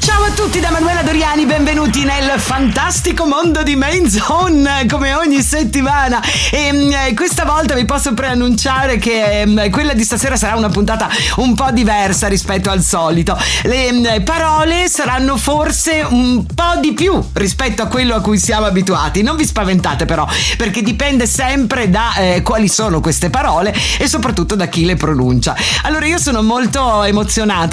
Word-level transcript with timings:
Ciao 0.00 0.24
a 0.24 0.30
tutti 0.32 0.60
da 0.60 0.70
Manuela 0.70 1.02
Doriani, 1.02 1.46
benvenuti 1.46 2.04
nel 2.04 2.38
fantastico 2.38 3.24
mondo 3.24 3.62
di 3.62 3.76
Main 3.76 4.10
Zone 4.10 4.84
come 4.86 5.14
ogni 5.14 5.40
settimana. 5.40 6.22
E 6.50 6.70
mh, 6.70 7.14
questa 7.14 7.46
volta 7.46 7.74
vi 7.74 7.86
posso 7.86 8.12
preannunciare 8.12 8.98
che 8.98 9.46
mh, 9.46 9.70
quella 9.70 9.94
di 9.94 10.04
stasera 10.04 10.36
sarà 10.36 10.56
una 10.56 10.68
puntata 10.68 11.08
un 11.36 11.54
po' 11.54 11.70
diversa 11.70 12.28
rispetto 12.28 12.68
al 12.68 12.82
solito. 12.82 13.38
Le 13.62 13.90
mh, 13.90 14.22
parole 14.24 14.88
saranno 14.88 15.38
forse 15.38 16.04
un 16.06 16.44
po' 16.44 16.78
di 16.78 16.92
più 16.92 17.18
rispetto 17.32 17.80
a 17.80 17.86
quello 17.86 18.16
a 18.16 18.20
cui 18.20 18.38
siamo 18.38 18.66
abituati. 18.66 19.22
Non 19.22 19.36
vi 19.36 19.46
spaventate 19.46 20.04
però, 20.04 20.26
perché 20.58 20.82
dipende 20.82 21.26
sempre 21.26 21.88
da 21.88 22.14
eh, 22.16 22.42
quali 22.42 22.68
sono 22.68 23.00
queste 23.00 23.30
parole 23.30 23.74
e 23.98 24.06
soprattutto 24.06 24.56
da 24.56 24.66
chi 24.66 24.84
le 24.84 24.96
pronuncia. 24.96 25.56
Allora 25.84 26.04
io 26.04 26.18
sono 26.18 26.42
molto 26.42 27.02
emozionata 27.02 27.28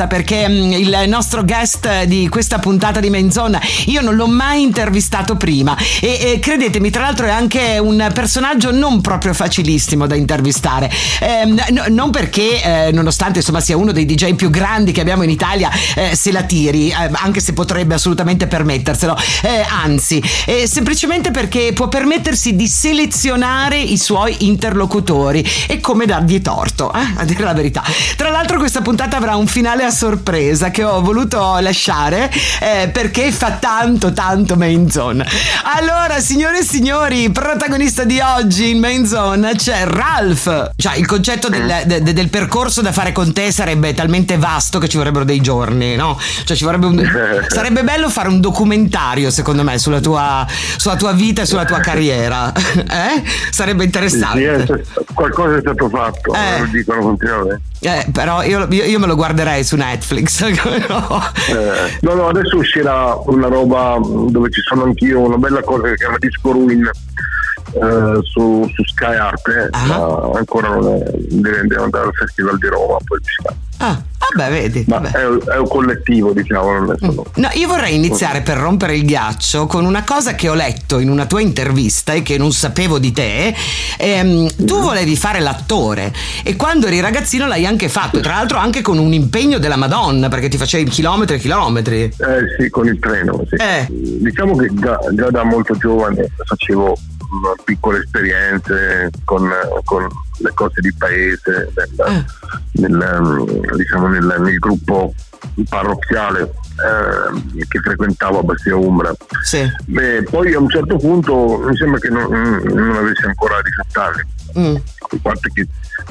perché 0.07 0.47
mh, 0.47 0.71
il 0.73 1.03
nostro 1.07 1.43
guest 1.43 2.03
di 2.03 2.29
questa 2.29 2.59
puntata 2.59 2.99
di 2.99 3.09
Menzon 3.09 3.57
io 3.85 4.01
non 4.01 4.15
l'ho 4.15 4.27
mai 4.27 4.61
intervistato 4.61 5.35
prima. 5.35 5.75
E, 5.99 6.33
e 6.33 6.39
credetemi 6.39 6.89
tra 6.91 7.01
l'altro 7.01 7.25
è 7.25 7.31
anche 7.31 7.79
un 7.79 8.09
personaggio 8.13 8.71
non 8.71 9.01
proprio 9.01 9.33
facilissimo 9.33 10.05
da 10.05 10.15
intervistare. 10.15 10.91
Eh, 11.19 11.45
no, 11.45 11.83
non 11.89 12.11
perché 12.11 12.61
eh, 12.61 12.91
nonostante 12.91 13.39
insomma 13.39 13.59
sia 13.59 13.77
uno 13.77 13.91
dei 13.91 14.05
DJ 14.05 14.35
più 14.35 14.49
grandi 14.49 14.91
che 14.91 15.01
abbiamo 15.01 15.23
in 15.23 15.29
Italia 15.29 15.71
eh, 15.95 16.15
se 16.15 16.31
la 16.31 16.43
tiri 16.43 16.89
eh, 16.89 17.09
anche 17.13 17.39
se 17.39 17.53
potrebbe 17.53 17.95
assolutamente 17.95 18.47
permetterselo. 18.47 19.17
Eh, 19.41 19.65
anzi 19.67 20.21
semplicemente 20.65 21.31
perché 21.31 21.71
può 21.73 21.87
permettersi 21.87 22.55
di 22.55 22.67
selezionare 22.67 23.79
i 23.79 23.97
suoi 23.97 24.45
interlocutori. 24.47 25.45
E 25.67 25.79
come 25.79 26.05
dargli 26.05 26.41
torto 26.41 26.93
eh, 26.93 26.99
a 27.15 27.23
dire 27.23 27.43
la 27.43 27.53
verità. 27.53 27.83
Tra 28.15 28.29
l'altro 28.29 28.57
questa 28.57 28.81
puntata 28.81 29.17
avrà 29.17 29.35
un 29.35 29.46
finale 29.47 29.83
a 29.83 29.89
sorpresa 29.89 30.69
che 30.69 30.83
ho 30.83 31.01
voluto 31.01 31.57
lasciare 31.59 32.29
eh, 32.61 32.89
perché 32.89 33.31
fa 33.31 33.53
tanto 33.53 34.13
tanto 34.13 34.55
main 34.55 34.89
zone. 34.89 35.25
Allora, 35.63 36.19
signore 36.19 36.59
e 36.59 36.63
signori, 36.63 37.29
protagonista 37.31 38.03
di 38.03 38.19
oggi 38.19 38.69
in 38.69 38.79
main 38.79 39.05
zone 39.05 39.55
c'è 39.55 39.85
Ralph. 39.85 40.71
Cioè, 40.75 40.97
il 40.97 41.05
concetto 41.05 41.49
del, 41.49 41.83
de, 41.85 42.01
del, 42.01 42.29
percorso 42.29 42.81
da 42.81 42.91
fare 42.91 43.11
con 43.11 43.33
te 43.33 43.51
sarebbe 43.51 43.93
talmente 43.93 44.37
vasto 44.37 44.79
che 44.79 44.87
ci 44.87 44.97
vorrebbero 44.97 45.23
dei 45.23 45.41
giorni, 45.41 45.95
no? 45.95 46.19
Cioè, 46.45 46.55
ci 46.55 46.63
vorrebbe 46.63 46.85
un, 46.85 47.11
sarebbe 47.47 47.83
bello 47.83 48.09
fare 48.09 48.27
un 48.27 48.39
documentario, 48.39 49.29
secondo 49.29 49.63
me, 49.63 49.77
sulla 49.77 49.99
tua, 49.99 50.45
sulla 50.77 50.95
tua 50.95 51.13
vita 51.13 51.41
e 51.41 51.45
sulla 51.45 51.65
tua 51.65 51.79
carriera. 51.79 52.51
Eh? 52.97 53.21
Sarebbe 53.51 53.83
interessante. 53.83 54.65
Sì, 54.65 55.03
qualcosa 55.13 55.57
è 55.57 55.59
stato 55.59 55.89
fatto, 55.89 56.33
eh. 56.33 56.59
lo 56.59 56.65
dicono 56.71 57.01
continuamente. 57.01 57.61
Eh, 57.79 58.07
però 58.11 58.43
io, 58.43 58.65
io, 58.71 58.83
io, 58.85 58.99
me 58.99 59.05
lo 59.05 59.15
guarderei 59.37 59.63
su 59.63 59.75
Netflix. 59.75 60.41
no? 60.89 61.21
Eh, 61.49 61.97
no, 62.01 62.13
no, 62.15 62.27
adesso 62.29 62.57
uscirà 62.57 63.15
una 63.25 63.47
roba 63.47 63.99
dove 64.01 64.49
ci 64.49 64.61
sono 64.61 64.83
anch'io, 64.83 65.19
una 65.19 65.37
bella 65.37 65.61
cosa 65.61 65.83
che 65.83 65.89
si 65.89 65.95
chiama 65.97 66.17
Disco 66.17 66.51
Ruin. 66.51 66.89
Uh, 67.69 68.23
su, 68.23 68.65
su, 68.73 68.83
Sky 68.85 69.13
Arte 69.17 69.69
ma 69.87 70.31
ancora 70.35 70.69
non 70.69 70.87
è 70.87 71.11
deve 71.11 71.75
andare 71.75 72.05
al 72.05 72.13
Festival 72.13 72.57
di 72.57 72.67
Roma 72.67 72.97
poi 73.03 73.19
uscirà 73.21 73.53
Ah, 73.79 74.01
vabbè, 74.35 74.49
vedi. 74.49 74.83
Vabbè. 74.87 75.09
È, 75.09 75.51
è, 75.51 75.57
un 75.57 75.67
collettivo, 75.67 76.33
diciamo. 76.33 76.71
Non 76.71 76.91
è 76.91 76.95
solo... 76.99 77.25
No, 77.35 77.49
io 77.53 77.67
vorrei 77.67 77.95
iniziare 77.95 78.41
per 78.41 78.57
rompere 78.57 78.95
il 78.95 79.05
ghiaccio 79.05 79.67
con 79.67 79.85
una 79.85 80.03
cosa 80.03 80.35
che 80.35 80.49
ho 80.49 80.53
letto 80.53 80.99
in 80.99 81.09
una 81.09 81.25
tua 81.25 81.41
intervista 81.41 82.13
e 82.13 82.21
che 82.21 82.37
non 82.37 82.51
sapevo 82.51 82.99
di 82.99 83.11
te. 83.11 83.53
Ehm, 83.97 84.47
tu 84.55 84.79
volevi 84.79 85.15
fare 85.15 85.39
l'attore 85.39 86.13
e 86.43 86.55
quando 86.55 86.87
eri 86.87 86.99
ragazzino 86.99 87.47
l'hai 87.47 87.65
anche 87.65 87.89
fatto, 87.89 88.19
tra 88.19 88.33
l'altro 88.35 88.57
anche 88.57 88.81
con 88.81 88.97
un 88.97 89.13
impegno 89.13 89.57
della 89.57 89.75
Madonna, 89.75 90.27
perché 90.29 90.47
ti 90.49 90.57
facevi 90.57 90.89
chilometri 90.89 91.35
e 91.35 91.39
chilometri. 91.39 92.03
Eh 92.03 92.11
sì, 92.57 92.69
con 92.69 92.87
il 92.87 92.99
treno. 92.99 93.43
Sì. 93.47 93.55
Eh. 93.55 93.87
Diciamo 93.89 94.55
che 94.55 94.69
già, 94.73 94.99
già 95.13 95.29
da 95.29 95.43
molto 95.43 95.75
giovane 95.77 96.29
facevo 96.45 96.97
piccole 97.63 97.99
esperienze 97.99 99.09
con, 99.25 99.49
con 99.83 100.07
le 100.39 100.51
cose 100.53 100.81
di 100.81 100.93
paese, 100.93 101.71
nel, 101.75 101.89
Ah. 102.05 102.25
nel, 102.73 103.71
diciamo 103.75 104.07
nel, 104.07 104.35
nel 104.39 104.57
gruppo 104.59 105.13
parrocchiale 105.69 106.41
eh, 106.41 107.65
che 107.67 107.79
frequentavo 107.79 108.39
a 108.39 108.43
Bastia 108.43 108.75
Umbra. 108.75 109.13
Sì. 109.43 109.67
Beh, 109.85 110.23
poi 110.29 110.53
a 110.53 110.59
un 110.59 110.69
certo 110.69 110.97
punto 110.97 111.59
mi 111.63 111.75
sembra 111.75 111.99
che 111.99 112.09
non, 112.09 112.29
non 112.29 112.95
avessi 112.95 113.25
ancora 113.25 113.61
18 113.61 113.99
anni. 113.99 114.35
Mm. 114.59 114.75
A 114.75 115.17
parte 115.21 115.49
che 115.53 115.67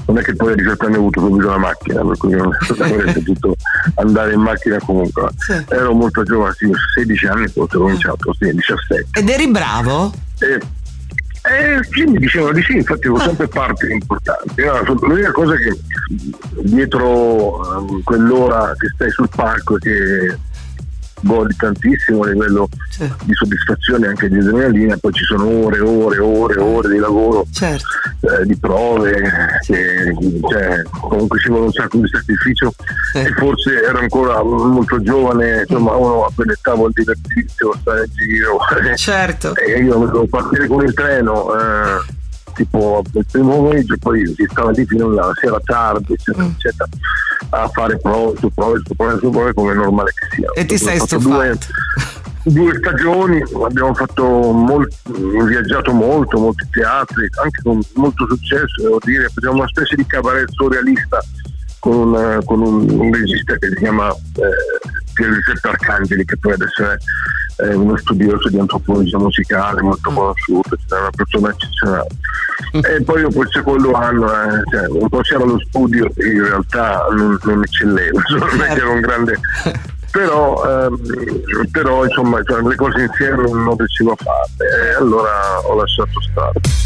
non 0.06 0.18
è 0.18 0.22
che 0.22 0.34
poi 0.34 0.52
a 0.52 0.56
18 0.56 0.86
anni 0.86 0.94
ho 0.96 0.98
avuto 0.98 1.20
subito 1.20 1.46
una 1.48 1.58
macchina, 1.58 2.04
per 2.04 2.16
cui 2.16 2.34
non 2.34 2.50
avrei 2.78 3.12
potuto 3.14 3.56
andare 3.96 4.32
in 4.32 4.40
macchina 4.40 4.78
comunque. 4.78 5.28
Sì. 5.38 5.64
Ero 5.68 5.92
molto 5.92 6.22
giovane, 6.22 6.54
sì, 6.56 6.70
16 6.94 7.26
anni 7.26 7.48
forse 7.48 7.76
ho 7.76 7.80
cominciato, 7.80 8.34
sì, 8.38 8.52
17. 8.52 9.06
Ed 9.20 9.28
eri 9.28 9.48
bravo? 9.48 10.12
E, 10.38 10.60
eh, 11.48 11.82
sì, 11.90 12.04
mi 12.04 12.18
dicevano 12.18 12.52
di 12.52 12.62
sì, 12.62 12.76
infatti 12.76 13.06
avevo 13.06 13.22
sempre 13.22 13.48
parti 13.48 13.90
importanti. 13.90 14.64
No, 14.64 14.82
l'unica 15.00 15.32
cosa 15.32 15.54
che 15.56 15.78
dietro 16.62 17.78
um, 17.78 18.02
quell'ora 18.02 18.72
che 18.76 18.88
stai 18.94 19.10
sul 19.10 19.28
palco 19.34 19.76
che 19.76 20.38
godi 21.26 21.54
tantissimo 21.56 22.22
a 22.22 22.28
livello 22.28 22.68
Sì. 22.90 23.10
di 23.24 23.34
soddisfazione 23.34 24.06
e 24.06 24.08
anche 24.10 24.28
di 24.28 24.38
adrenalina, 24.38 24.96
poi 24.96 25.12
ci 25.12 25.24
sono 25.24 25.46
ore, 25.46 25.80
ore, 25.80 26.18
ore, 26.18 26.58
ore 26.60 26.88
di 26.88 26.98
lavoro, 26.98 27.44
Certo. 27.52 27.84
eh, 28.20 28.46
di 28.46 28.56
prove, 28.56 29.12
che, 29.66 30.14
cioè, 30.48 30.82
comunque 31.00 31.38
ci 31.38 31.48
vuole 31.48 31.66
un 31.66 31.72
sacco 31.72 31.98
di 31.98 32.08
sacrificio 32.08 32.72
Sì. 33.12 33.18
e 33.18 33.32
forse 33.36 33.82
ero 33.82 33.98
ancora 33.98 34.42
molto 34.42 35.00
giovane, 35.02 35.60
insomma 35.68 35.94
uno 35.96 36.24
a 36.24 36.30
quell'età 36.34 36.74
vuol 36.74 36.92
divertirsi, 36.92 37.62
vuol 37.64 37.76
stare 37.80 38.04
in 38.06 38.12
giro. 38.14 38.58
Certo. 38.96 39.54
E 39.66 39.80
io 39.82 39.92
dovevo 39.94 40.26
partire 40.26 40.66
con 40.66 40.84
il 40.84 40.94
treno, 40.94 41.52
eh, 41.54 42.14
tipo 42.56 43.02
il 43.12 43.26
primo 43.30 43.56
pomeriggio, 43.56 43.94
poi 44.00 44.26
si 44.34 44.46
stava 44.50 44.70
lì 44.70 44.84
fino 44.86 45.06
alla 45.06 45.30
sera 45.40 45.60
tardi, 45.64 46.14
eccetera, 46.14 46.44
Mm. 46.44 46.50
eccetera, 46.50 46.88
a 47.50 47.68
fare 47.68 47.98
prove 47.98 48.36
su 48.38 48.50
prove 48.52 48.80
su 48.84 48.94
prove 48.96 49.18
su 49.18 49.30
prove 49.30 49.54
come 49.54 49.72
è 49.72 49.74
normale 49.76 50.10
che 50.14 50.34
sia. 50.36 50.50
E 50.54 50.64
ti 50.64 50.78
sei 50.78 50.98
stufato. 50.98 51.28
Due, 51.28 51.58
due 52.44 52.74
stagioni, 52.78 53.42
abbiamo 53.64 53.94
fatto 53.94 54.24
molto, 54.52 54.96
viaggiato 55.44 55.92
molto, 55.92 56.38
molti 56.38 56.66
teatri, 56.70 57.26
anche 57.42 57.62
con 57.62 57.80
molto 57.94 58.26
successo, 58.28 58.82
devo 58.82 58.98
dire, 59.04 59.28
facciamo 59.32 59.58
una 59.58 59.68
specie 59.68 59.96
di 59.96 60.06
cabaret 60.06 60.48
surrealista 60.50 61.20
con, 61.78 61.94
un- 62.14 62.40
con 62.44 62.60
un, 62.62 62.88
un 62.90 63.12
regista 63.12 63.56
che 63.58 63.68
si 63.68 63.74
chiama 63.76 64.10
eh, 64.10 65.04
Piero 65.16 65.32
Giuseppe 65.32 65.68
Arcangeli, 65.68 66.24
che 66.24 66.36
poi 66.36 66.52
adesso 66.52 66.90
è, 66.90 66.96
è 67.64 67.74
uno 67.74 67.96
studioso 67.96 68.48
di 68.50 68.58
antropologia 68.58 69.18
musicale 69.18 69.80
molto 69.80 70.10
conosciuto, 70.10 70.74
è 70.74 71.00
una 71.00 71.10
persona 71.10 71.50
eccezionale. 71.50 72.06
E 72.72 73.02
poi 73.02 73.22
dopo 73.22 73.42
il 73.42 73.48
secondo 73.50 73.92
anno, 73.92 74.26
eh, 74.26 74.62
cioè, 74.70 74.86
un 74.88 75.08
po' 75.08 75.20
c'era 75.20 75.44
lo 75.44 75.58
studio 75.68 76.10
in 76.16 76.42
realtà 76.42 77.06
non, 77.10 77.38
non 77.42 77.62
eccellevo, 77.62 78.20
che 78.74 78.80
ero 78.80 78.92
un 78.92 79.00
grande 79.00 79.38
però, 80.16 80.64
ehm, 80.64 80.96
però 81.70 82.04
insomma 82.04 82.42
cioè, 82.42 82.62
le 82.62 82.74
cose 82.74 83.02
insieme 83.02 83.42
non 83.50 83.76
riuscivo 83.76 84.12
a 84.12 84.16
farle 84.16 84.88
e 84.88 84.94
allora 84.94 85.60
ho 85.64 85.74
lasciato 85.74 86.20
stare. 86.30 86.85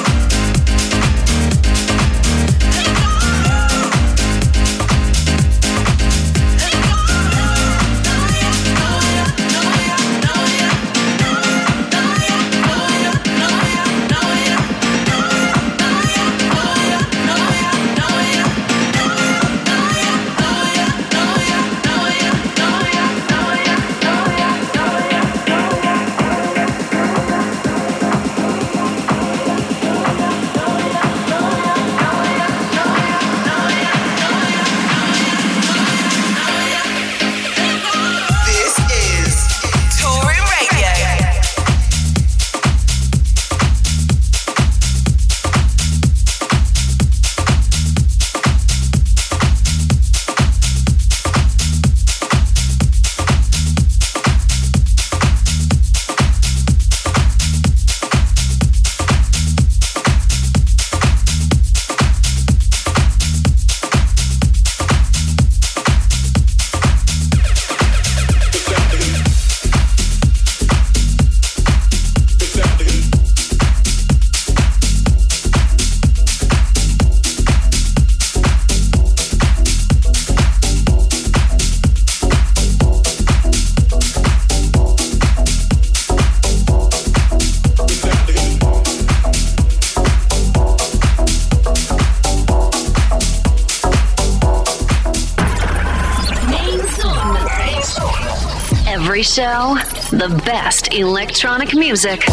The 100.21 100.43
best 100.45 100.93
electronic 100.93 101.73
music. 101.73 102.23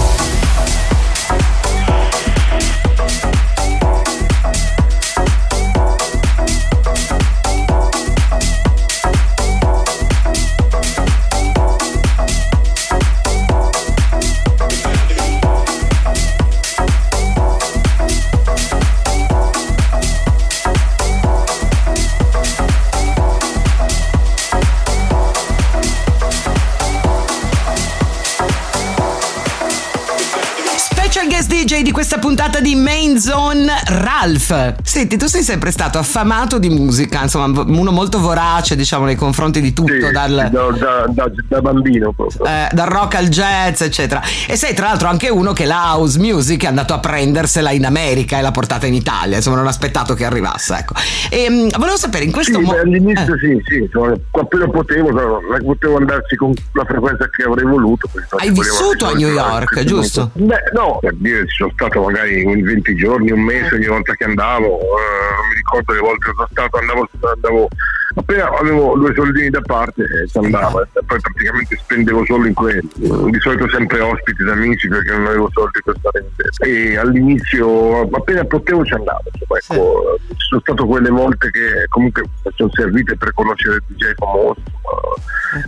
Questa 31.93 32.19
puntata 32.19 32.61
di 32.61 32.75
Main 32.75 33.19
Zone 33.19 33.73
Ralph. 33.87 34.77
Senti, 34.83 35.17
tu 35.17 35.27
sei 35.27 35.43
sempre 35.43 35.71
stato 35.71 35.99
affamato 35.99 36.59
di 36.59 36.69
musica, 36.69 37.23
insomma, 37.23 37.63
uno 37.63 37.91
molto 37.91 38.19
vorace, 38.21 38.77
diciamo, 38.77 39.05
nei 39.05 39.17
confronti 39.17 39.61
di 39.61 39.73
tutto, 39.73 39.93
sì, 39.93 40.11
dal, 40.11 40.49
da, 40.51 40.71
da, 40.71 41.07
da, 41.09 41.31
da, 41.49 41.61
bambino 41.61 42.13
proprio. 42.13 42.45
Eh, 42.45 42.69
dal 42.73 42.89
rock 42.89 43.15
al 43.15 43.29
jazz, 43.29 43.81
eccetera. 43.81 44.23
E 44.47 44.57
sei 44.57 44.75
tra 44.75 44.87
l'altro 44.87 45.09
anche 45.09 45.29
uno 45.29 45.53
che 45.53 45.65
la 45.65 45.95
house 45.95 46.19
music 46.19 46.65
è 46.65 46.67
andato 46.67 46.95
a 46.95 46.99
prendersela 46.99 47.71
in 47.71 47.85
America 47.85 48.39
e 48.39 48.43
l'ha 48.43 48.51
portata 48.51 48.87
in 48.87 48.95
Italia, 48.95 49.37
insomma, 49.37 49.57
non 49.57 49.67
ha 49.67 49.71
aspettato 49.71 50.15
che 50.15 50.25
arrivasse, 50.25 50.75
ecco. 50.75 50.95
E 51.31 51.47
um, 51.49 51.69
volevo 51.79 51.97
sapere 51.97 52.25
in 52.25 52.33
questo 52.33 52.59
sì, 52.59 52.65
modo. 52.65 52.79
All'inizio 52.79 53.35
eh. 53.35 53.39
sì, 53.39 53.63
sì, 53.67 53.77
insomma, 53.83 54.15
appena 54.33 54.69
potevo, 54.69 55.11
non 55.11 55.63
potevo 55.65 55.97
andarci 55.97 56.37
con 56.37 56.53
la 56.73 56.85
frequenza 56.85 57.29
che 57.31 57.45
avrei 57.45 57.65
voluto. 57.65 58.09
Hai 58.37 58.51
vissuto 58.51 59.07
a 59.07 59.13
New 59.13 59.31
York, 59.31 59.85
giusto? 59.85 60.31
Beh, 60.35 60.71
no, 60.73 60.99
per 61.01 61.15
dire, 61.17 61.47
ci 61.49 61.57
sono 61.57 61.73
stato 61.79 62.03
magari 62.03 62.45
20 62.45 62.95
giorni, 62.97 63.31
un 63.31 63.41
mese 63.41 63.77
ogni 63.77 63.87
volta 63.87 64.13
che 64.15 64.25
andavo, 64.25 64.81
eh, 64.81 65.37
non 65.37 65.49
mi 65.49 65.55
ricordo 65.55 65.93
le 65.93 66.01
volte 66.01 66.27
che 66.27 66.33
sono 66.35 66.49
stato, 66.51 66.77
andavo, 66.79 67.09
andavo 67.21 67.69
appena 68.15 68.51
avevo 68.59 68.97
due 68.97 69.15
soldini 69.15 69.49
da 69.49 69.61
parte 69.61 70.03
e 70.03 70.27
ci 70.27 70.39
andavo, 70.39 70.83
e 70.83 70.89
poi 71.07 71.21
praticamente 71.21 71.77
spendevo 71.77 72.25
solo 72.25 72.47
in 72.47 72.55
quelli, 72.55 72.81
di 72.95 73.39
solito 73.39 73.69
sempre 73.69 74.01
ospiti 74.01 74.43
da 74.43 74.53
amici 74.53 74.89
perché 74.89 75.13
non 75.13 75.27
avevo 75.27 75.49
soldi 75.53 75.79
per 75.85 75.95
stare 75.99 76.19
in 76.19 76.27
testa. 76.35 76.65
E 76.65 76.97
all'inizio 76.99 78.01
appena 78.11 78.45
potevo 78.45 78.85
ci 78.85 78.95
andavo, 78.95 79.23
insomma, 79.33 79.59
ecco, 79.61 80.19
ci 80.27 80.47
sono 80.49 80.61
state 80.61 80.85
quelle 80.85 81.11
volte 81.11 81.51
che 81.51 81.87
comunque 81.91 82.25
sono 82.57 82.71
servite 82.73 83.17
per 83.17 83.33
conoscere 83.35 83.79
DJ 83.87 84.15
famosi, 84.17 84.63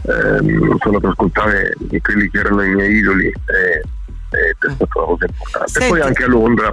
ehm, 0.09 0.77
sono 0.79 0.99
per 0.99 1.11
ascoltare 1.11 1.73
quelli 2.03 2.29
che 2.31 2.39
erano 2.39 2.63
i 2.63 2.75
miei 2.75 2.97
idoli. 2.97 3.33
E, 4.31 4.51
è 4.51 4.71
stata 4.75 4.99
una 4.99 5.07
cosa 5.07 5.25
importante. 5.27 5.71
Senti. 5.71 5.89
Poi 5.89 6.01
anche 6.01 6.25
a 6.25 6.29
Londra, 6.29 6.73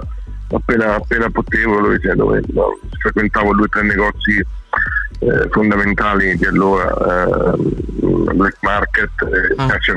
appena, 0.50 0.94
appena 0.94 1.30
potevo, 1.30 1.80
dove, 1.80 1.98
dove 1.98 2.40
no, 2.52 2.78
frequentavo 2.98 3.54
due 3.54 3.64
o 3.64 3.68
tre 3.68 3.82
negozi 3.82 4.44
eh, 5.20 5.48
fondamentali 5.50 6.36
di 6.36 6.44
allora, 6.44 6.88
eh, 6.88 7.56
Black 8.34 8.56
Market, 8.60 9.10
eh, 9.22 9.54
ah. 9.56 9.66
Caccia. 9.66 9.96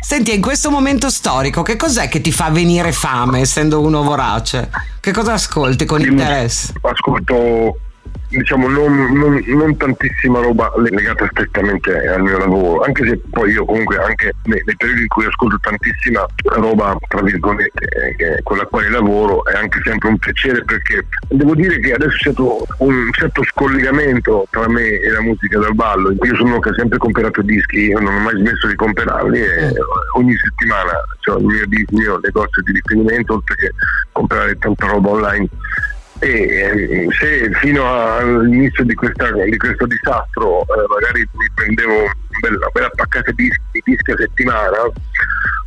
Senti, 0.00 0.34
in 0.34 0.40
questo 0.40 0.70
momento 0.70 1.08
storico, 1.10 1.62
che 1.62 1.76
cos'è 1.76 2.08
che 2.08 2.20
ti 2.20 2.32
fa 2.32 2.50
venire 2.50 2.92
fame, 2.92 3.40
essendo 3.40 3.80
uno 3.80 4.02
vorace? 4.02 4.70
Che 5.00 5.12
cosa 5.12 5.34
ascolti 5.34 5.84
con 5.84 6.00
interesse? 6.00 6.72
Ascolto 6.80 7.78
diciamo 8.36 8.68
non, 8.68 9.12
non, 9.12 9.42
non, 9.46 9.76
tantissima 9.76 10.40
roba 10.40 10.72
legata 10.76 11.26
strettamente 11.30 12.06
al 12.08 12.22
mio 12.22 12.38
lavoro, 12.38 12.82
anche 12.82 13.06
se 13.06 13.20
poi 13.30 13.52
io 13.52 13.64
comunque 13.64 13.98
anche 13.98 14.32
nei, 14.44 14.62
nei 14.64 14.76
periodi 14.76 15.02
in 15.02 15.08
cui 15.08 15.24
ascolto 15.24 15.58
tantissima 15.60 16.26
roba, 16.44 16.96
tra 17.08 17.22
virgolette, 17.22 17.84
eh, 18.18 18.42
con 18.42 18.58
la 18.58 18.66
quale 18.66 18.90
lavoro 18.90 19.44
è 19.46 19.56
anche 19.56 19.80
sempre 19.84 20.08
un 20.08 20.18
piacere 20.18 20.64
perché 20.64 21.06
devo 21.28 21.54
dire 21.54 21.78
che 21.80 21.92
adesso 21.92 22.16
c'è 22.16 22.32
un 22.78 23.10
certo 23.12 23.42
scollegamento 23.44 24.46
tra 24.50 24.68
me 24.68 25.00
e 25.00 25.10
la 25.10 25.22
musica 25.22 25.58
dal 25.58 25.74
ballo. 25.74 26.12
Io 26.12 26.36
sono 26.36 26.50
uno 26.50 26.60
che 26.60 26.70
ha 26.70 26.74
sempre 26.74 26.98
comprato 26.98 27.42
dischi, 27.42 27.88
io 27.88 27.98
non 28.00 28.14
ho 28.14 28.18
mai 28.20 28.36
smesso 28.36 28.66
di 28.66 28.74
comprarli 28.74 29.40
e 29.40 29.72
ogni 30.16 30.36
settimana 30.36 30.92
ho 31.26 31.38
il 31.38 31.44
mio, 31.44 31.62
il 31.62 31.86
mio 31.90 32.18
negozio 32.22 32.62
di 32.62 32.72
riferimento 32.72 33.34
oltre 33.34 33.54
che 33.56 33.70
comprare 34.12 34.56
tanta 34.58 34.86
roba 34.86 35.10
online 35.10 35.48
e 36.20 36.28
eh, 36.28 37.06
se 37.18 37.50
fino 37.60 37.84
all'inizio 38.16 38.84
di, 38.84 38.94
questa, 38.94 39.30
di 39.32 39.56
questo 39.56 39.86
disastro 39.86 40.62
eh, 40.62 40.86
magari 40.88 41.28
mi 41.32 41.50
prendevo 41.54 41.92
una 41.92 42.68
bella 42.72 42.90
paccata 42.94 43.30
di 43.32 43.44
dischi, 43.44 43.80
dischi 43.84 44.10
a 44.10 44.16
settimana, 44.16 44.76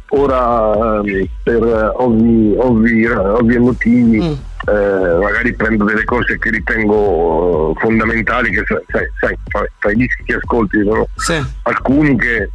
ora 0.09 1.01
eh, 1.03 1.29
per 1.43 1.91
ovvi, 1.97 2.55
ovvi, 2.57 3.05
ovvi 3.05 3.57
motivi 3.57 4.19
mm. 4.19 4.69
eh, 4.69 5.17
magari 5.21 5.53
prendo 5.53 5.83
delle 5.83 6.03
cose 6.05 6.37
che 6.37 6.49
ritengo 6.49 7.73
fondamentali, 7.79 8.51
che 8.51 8.63
sai, 8.67 9.05
sai 9.19 9.37
tra, 9.79 9.91
i 9.91 9.95
dischi 9.95 10.23
che 10.23 10.35
ascolti 10.35 10.81
sono 10.83 11.07
sì. 11.15 11.43
alcuni 11.63 12.17
che 12.17 12.43
eh, 12.43 12.49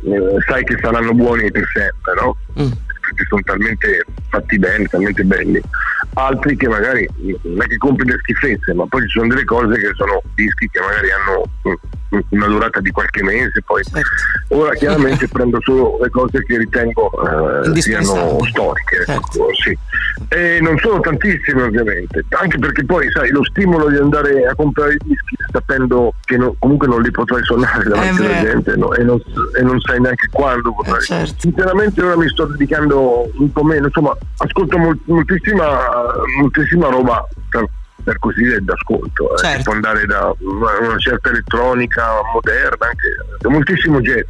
sai 0.46 0.64
che 0.64 0.78
saranno 0.80 1.12
buoni 1.12 1.50
per 1.50 1.64
sempre, 1.72 2.14
no? 2.14 2.36
Mm 2.60 2.90
perché 3.12 3.24
sono 3.28 3.42
talmente 3.44 4.04
fatti 4.28 4.58
bene, 4.58 4.86
talmente 4.86 5.22
belli, 5.24 5.60
altri 6.14 6.56
che 6.56 6.68
magari 6.68 7.08
non 7.42 7.62
è 7.62 7.66
che 7.66 7.76
compri 7.76 8.08
le 8.08 8.18
schifezze, 8.22 8.72
ma 8.74 8.86
poi 8.86 9.02
ci 9.02 9.08
sono 9.18 9.28
delle 9.28 9.44
cose 9.44 9.74
che 9.78 9.90
sono 9.94 10.20
dischi 10.34 10.68
che 10.70 10.80
magari 10.80 11.08
hanno 11.10 11.42
una 12.30 12.46
durata 12.46 12.80
di 12.80 12.90
qualche 12.90 13.22
mese, 13.22 13.62
poi 13.64 13.82
Certo. 13.84 14.08
ora 14.48 14.74
chiaramente 14.74 15.28
prendo 15.32 15.58
solo 15.62 15.98
le 16.02 16.10
cose 16.10 16.44
che 16.44 16.58
ritengo 16.58 17.10
eh, 17.64 17.80
siano 17.80 18.38
storiche, 18.44 18.96
ecco, 19.06 19.30
Certo. 19.30 19.46
sì. 19.62 19.78
E 20.28 20.58
non 20.60 20.76
sono 20.78 21.00
tantissime 21.00 21.62
ovviamente, 21.62 22.24
anche 22.30 22.58
perché 22.58 22.84
poi 22.84 23.10
sai 23.10 23.30
lo 23.30 23.42
stimolo 23.44 23.88
di 23.88 23.96
andare 23.96 24.46
a 24.46 24.54
comprare 24.54 24.94
i 24.94 24.98
dischi 25.04 25.36
sapendo 25.50 26.12
che 26.24 26.36
no- 26.36 26.54
comunque 26.58 26.86
non 26.86 27.00
li 27.02 27.10
potrai 27.10 27.42
suonare 27.44 27.84
davanti 27.84 28.20
alla 28.22 28.28
vero. 28.28 28.44
gente 28.52 28.76
no? 28.76 28.92
e, 28.94 29.02
non, 29.04 29.20
e 29.58 29.62
non 29.62 29.80
sai 29.80 30.00
neanche 30.00 30.28
quando 30.30 30.72
potrai. 30.72 30.98
Eh, 30.98 31.02
certo. 31.02 31.34
Sinceramente 31.38 32.02
ora 32.02 32.16
mi 32.16 32.28
sto 32.28 32.44
dedicando 32.46 33.01
un 33.34 33.52
po' 33.52 33.62
meno, 33.64 33.86
insomma 33.86 34.16
ascolto 34.38 34.78
mol- 34.78 34.98
moltissima, 35.06 35.66
moltissima 36.38 36.88
roba 36.88 37.26
per, 37.50 37.64
per 38.04 38.18
così 38.18 38.42
dire 38.42 38.60
d'ascolto, 38.62 39.34
eh, 39.34 39.38
Certo. 39.38 39.62
può 39.64 39.72
andare 39.74 40.04
da 40.06 40.32
una, 40.40 40.98
certa 40.98 41.28
elettronica 41.30 42.04
moderna, 42.32 42.86
anche 42.86 43.38
da 43.38 43.48
moltissimo 43.48 44.00
genere. 44.00 44.26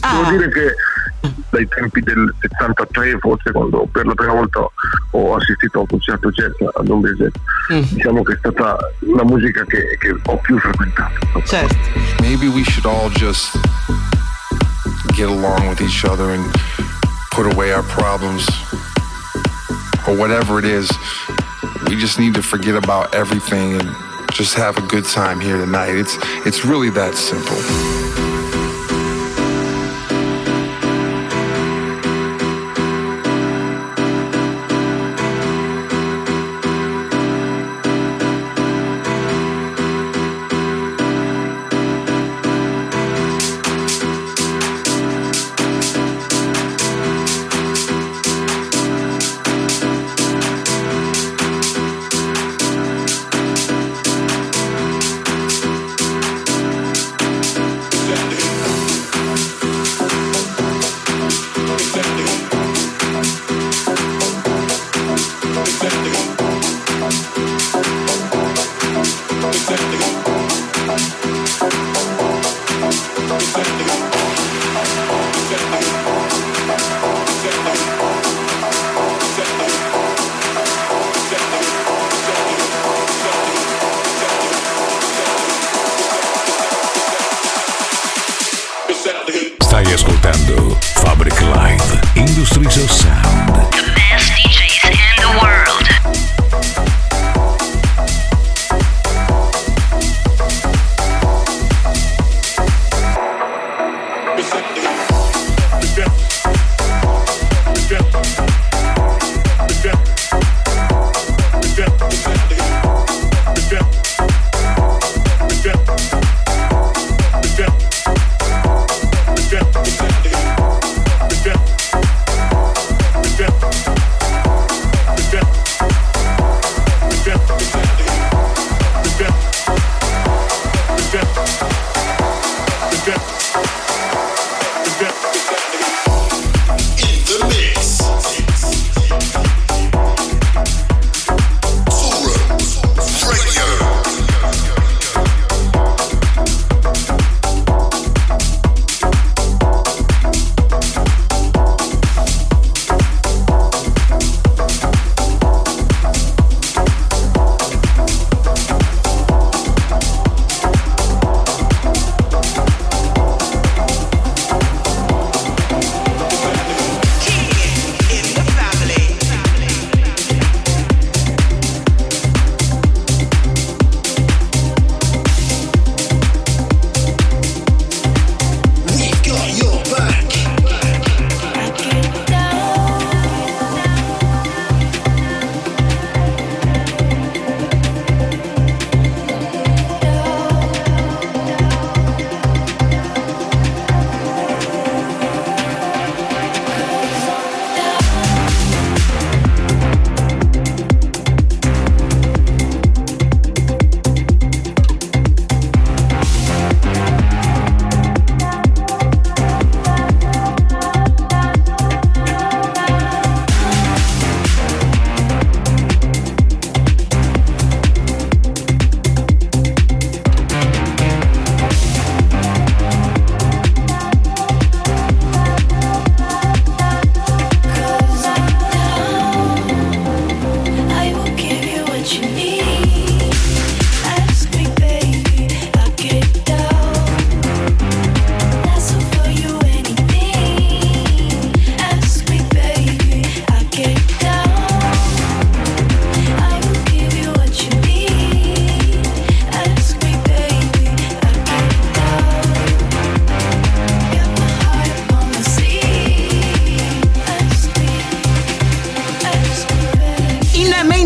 Ah. 0.00 0.16
Devo 0.16 0.30
dire 0.36 0.48
che 0.50 0.74
dai 1.48 1.66
tempi 1.68 2.00
del 2.02 2.34
73 2.40 3.16
forse 3.18 3.50
quando 3.50 3.88
per 3.90 4.04
la 4.04 4.12
prima 4.12 4.34
volta 4.34 4.60
ho 5.12 5.34
assistito 5.36 5.78
a 5.78 5.80
un 5.80 5.86
concerto 5.86 6.30
jazz 6.30 6.52
a 6.74 6.82
Dombese 6.82 7.30
Mm. 7.72 7.80
diciamo 7.94 8.22
che 8.22 8.34
è 8.34 8.36
stata 8.36 8.76
la 9.16 9.24
musica 9.24 9.64
che, 9.64 9.96
che 9.98 10.14
ho 10.26 10.36
più 10.42 10.58
frequentato 10.58 11.40
Certo. 11.46 11.74
Maybe 12.20 12.46
we 12.48 12.62
should 12.64 12.84
all 12.84 13.08
just 13.12 13.56
get 15.14 15.28
along 15.28 15.66
with 15.68 15.80
each 15.80 16.04
other 16.04 16.28
and 16.34 16.44
put 17.34 17.52
away 17.52 17.72
our 17.72 17.82
problems 17.82 18.46
or 20.06 20.16
whatever 20.16 20.60
it 20.60 20.64
is. 20.64 20.88
We 21.88 21.96
just 21.96 22.20
need 22.20 22.34
to 22.34 22.42
forget 22.42 22.76
about 22.76 23.12
everything 23.12 23.72
and 23.72 23.90
just 24.32 24.54
have 24.54 24.78
a 24.78 24.82
good 24.82 25.04
time 25.04 25.40
here 25.40 25.56
tonight. 25.56 25.96
It's 25.96 26.16
it's 26.46 26.64
really 26.64 26.90
that 26.90 27.16
simple. 27.16 27.93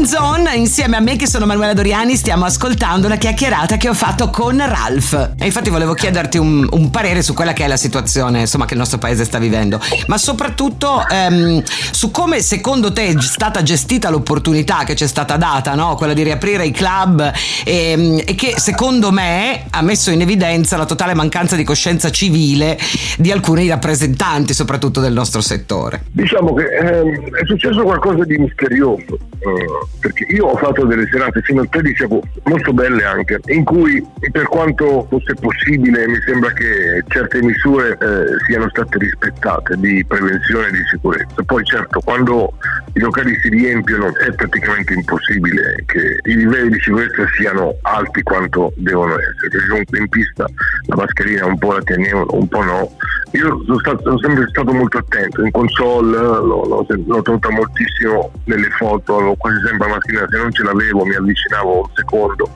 Zone 0.09 0.57
insieme 0.57 0.97
a 0.97 1.01
me 1.01 1.17
che 1.17 1.27
sono 1.27 1.45
Manuela 1.45 1.75
Doriani 1.75 2.17
stiamo 2.17 2.47
ascoltando 2.47 3.09
la 3.09 3.17
chiacchierata 3.17 3.77
che 3.77 3.91
ho 3.91 3.95
fatto 3.95 4.31
con 4.31 4.57
Ralph. 4.57 5.33
E 5.39 5.45
infatti 5.45 5.69
volevo 5.69 5.93
chiederti 5.93 6.39
un, 6.39 6.67
un 6.71 6.89
parere 6.89 7.21
su 7.21 7.35
quella 7.35 7.53
che 7.53 7.65
è 7.65 7.69
la 7.69 7.77
situazione 7.77 8.41
insomma, 8.41 8.65
che 8.65 8.73
il 8.73 8.79
nostro 8.79 8.97
paese 8.97 9.27
sta 9.27 9.37
vivendo, 9.37 9.79
ma 10.07 10.17
soprattutto 10.17 11.07
ehm, 11.07 11.63
su 11.91 12.11
come 12.11 12.41
secondo 12.41 12.91
te 12.91 13.09
è 13.09 13.21
stata 13.21 13.63
gestita 13.63 14.09
l'opportunità 14.09 14.85
che 14.85 14.95
c'è 14.95 15.07
stata 15.07 15.37
data, 15.37 15.75
no? 15.75 15.95
quella 15.95 16.15
di 16.15 16.23
riaprire 16.23 16.65
i 16.65 16.71
club 16.71 17.31
e, 17.67 17.91
ehm, 17.91 18.23
e 18.25 18.35
che 18.35 18.55
secondo 18.57 19.13
me 19.13 19.67
ha 19.69 19.83
messo 19.83 20.11
in 20.11 20.23
evidenza 20.23 20.79
la 20.79 20.87
totale 20.87 21.13
mancanza 21.13 21.55
di 21.55 21.65
coscienza 21.65 22.11
civile 22.11 22.79
di 23.19 23.31
alcuni 23.31 23.69
rappresentanti 23.69 24.55
soprattutto 24.55 25.01
del 25.01 25.13
nostro 25.13 25.43
settore. 25.43 26.05
Diciamo 26.13 26.55
che 26.55 26.65
ehm, 26.65 27.35
è 27.35 27.45
successo 27.45 27.83
qualcosa 27.83 28.25
di 28.25 28.39
misterioso, 28.39 29.19
eh, 29.41 29.98
perché 30.01 30.25
io 30.31 30.47
ho 30.47 30.57
fatto 30.57 30.85
delle 30.85 31.07
serate 31.11 31.41
fino 31.43 31.61
al 31.61 31.69
13 31.69 32.03
agosto, 32.05 32.41
molto 32.45 32.73
belle 32.73 33.05
anche, 33.05 33.41
in 33.47 33.65
cui 33.65 34.05
per 34.31 34.47
quanto 34.49 35.07
fosse 35.09 35.35
possibile 35.35 36.07
mi 36.07 36.21
sembra 36.25 36.53
che 36.53 37.05
certe 37.09 37.43
misure 37.43 37.93
eh, 37.93 38.45
siano 38.47 38.69
state 38.71 38.99
rispettate 38.99 39.77
di 39.79 40.05
prevenzione 40.05 40.69
e 40.69 40.73
di 40.73 40.85
sicurezza. 40.91 41.43
Poi 41.45 41.65
certo, 41.65 42.01
quando 42.01 42.53
i 42.95 43.01
locali 43.01 43.39
si 43.41 43.49
riempiono 43.49 44.15
è 44.17 44.33
praticamente 44.33 44.95
impossibile 44.95 45.83
che 45.87 46.19
i 46.23 46.35
livelli 46.35 46.71
di 46.71 46.81
sicurezza 46.81 47.27
siano 47.37 47.77
alti 47.83 48.23
quanto 48.23 48.73
devono 48.77 49.19
essere, 49.19 49.49
perché 49.51 49.69
comunque 49.69 49.99
in 49.99 50.09
pista 50.09 50.47
la 50.87 50.97
mascherina 50.97 51.47
un 51.47 51.59
po' 51.59 51.73
la 51.73 51.83
tenevano, 51.83 52.27
un 52.31 52.49
po' 52.49 52.63
no. 52.63 52.91
Io 53.33 53.63
sono, 53.65 53.79
stato, 53.79 54.03
sono 54.03 54.19
sempre 54.19 54.47
stato 54.49 54.73
molto 54.73 54.99
attento, 54.99 55.45
in 55.45 55.51
console 55.51 56.17
l'ho, 56.17 56.65
l'ho, 56.65 56.87
l'ho 56.89 57.23
tenuta 57.23 57.51
moltissimo 57.51 58.33
nelle 58.45 58.71
foto, 58.71 59.21
l'ho 59.21 59.35
quasi 59.37 59.61
sempre 59.67 59.88
la 59.89 59.95
mascherina, 59.95 60.27
se 60.29 60.37
non 60.37 60.53
ce 60.53 60.63
l'avevo 60.63 61.05
mi 61.05 61.15
avvicinavo 61.15 61.79
un 61.79 61.89
secondo 61.95 62.51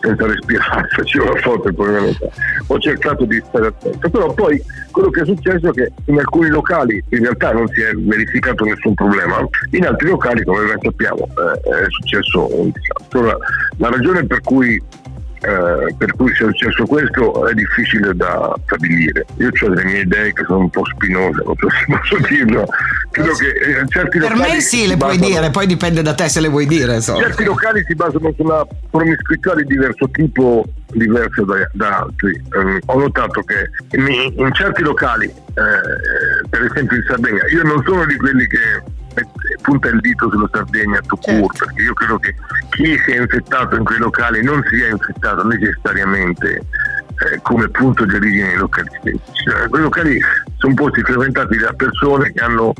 senza 0.00 0.26
respirare, 0.26 0.88
facevo 0.94 1.32
la 1.32 1.40
foto 1.40 1.68
e 1.68 1.72
poi 1.72 2.16
ho 2.66 2.78
cercato 2.78 3.24
di 3.24 3.42
stare 3.46 3.66
attento, 3.68 4.10
però 4.10 4.32
poi 4.32 4.62
quello 4.90 5.10
che 5.10 5.22
è 5.22 5.24
successo 5.24 5.68
è 5.68 5.72
che 5.72 5.92
in 6.06 6.18
alcuni 6.18 6.48
locali 6.48 7.02
in 7.10 7.20
realtà 7.20 7.52
non 7.52 7.66
si 7.68 7.80
è 7.80 7.92
verificato 7.94 8.64
nessun 8.64 8.94
problema, 8.94 9.46
in 9.70 9.86
altri 9.86 10.08
locali 10.08 10.44
come 10.44 10.66
ben 10.66 10.78
sappiamo 10.80 11.26
eh, 11.26 11.84
è 11.84 11.86
successo 11.88 12.60
un 12.60 12.70
disastro. 12.70 13.38
La 13.76 13.90
ragione 13.90 14.24
per 14.26 14.40
cui 14.40 14.80
eh, 15.40 15.94
per 15.96 16.14
cui 16.16 16.34
sia 16.34 16.46
successo 16.46 16.84
questo 16.84 17.46
è 17.46 17.54
difficile 17.54 18.14
da 18.14 18.54
stabilire. 18.64 19.26
Io 19.36 19.48
ho 19.48 19.68
delle 19.68 19.84
mie 19.84 20.00
idee 20.00 20.32
che 20.32 20.44
sono 20.44 20.60
un 20.60 20.70
po' 20.70 20.84
spinose, 20.84 21.42
non 21.44 21.54
so 21.56 21.68
se 21.70 21.84
posso 21.86 22.28
dirlo. 22.28 22.66
Credo 23.10 23.32
che 23.34 23.46
eh, 23.46 23.84
certi 23.88 24.18
per 24.18 24.32
locali 24.32 24.52
me 24.52 24.60
sì, 24.60 24.86
le 24.86 24.96
puoi 24.96 25.18
dire, 25.18 25.50
poi 25.50 25.66
dipende 25.66 26.02
da 26.02 26.14
te 26.14 26.28
se 26.28 26.40
le 26.40 26.48
vuoi 26.48 26.66
dire. 26.66 26.96
Insomma. 26.96 27.20
Certi 27.20 27.44
locali 27.44 27.84
si 27.86 27.94
basano 27.94 28.32
sulla 28.36 28.66
promiscuità 28.90 29.54
di 29.54 29.64
diverso 29.64 30.08
tipo, 30.10 30.64
diverso 30.92 31.44
da, 31.44 31.68
da 31.72 31.98
altri. 31.98 32.30
Eh, 32.32 32.80
ho 32.86 32.98
notato 32.98 33.42
che 33.42 33.70
in, 33.96 34.32
in 34.36 34.52
certi 34.52 34.82
locali, 34.82 35.26
eh, 35.26 36.48
per 36.48 36.64
esempio 36.64 36.96
in 36.96 37.04
Sardegna, 37.06 37.46
io 37.52 37.62
non 37.62 37.82
sono 37.84 38.04
di 38.04 38.16
quelli 38.16 38.46
che 38.46 38.96
punta 39.62 39.88
il 39.88 40.00
dito 40.00 40.30
sulla 40.30 40.48
Sardegna 40.52 41.00
to 41.00 41.18
certo. 41.20 41.64
perché 41.64 41.82
io 41.82 41.92
credo 41.94 42.18
che 42.18 42.34
chi 42.70 42.98
si 43.04 43.10
è 43.12 43.20
infettato 43.20 43.76
in 43.76 43.84
quei 43.84 43.98
locali 43.98 44.42
non 44.42 44.62
si 44.68 44.80
è 44.80 44.90
infettato 44.90 45.46
necessariamente 45.46 46.64
eh, 47.18 47.40
come 47.42 47.68
punto 47.68 48.04
di 48.04 48.14
origine 48.14 48.48
dei 48.48 48.56
locali 48.56 48.88
stessi. 49.00 49.44
Cioè, 49.44 49.68
quei 49.68 49.82
locali 49.82 50.20
sono 50.56 50.74
posti 50.74 51.02
frequentati 51.02 51.56
da 51.56 51.72
persone 51.72 52.32
che 52.32 52.40
hanno 52.40 52.72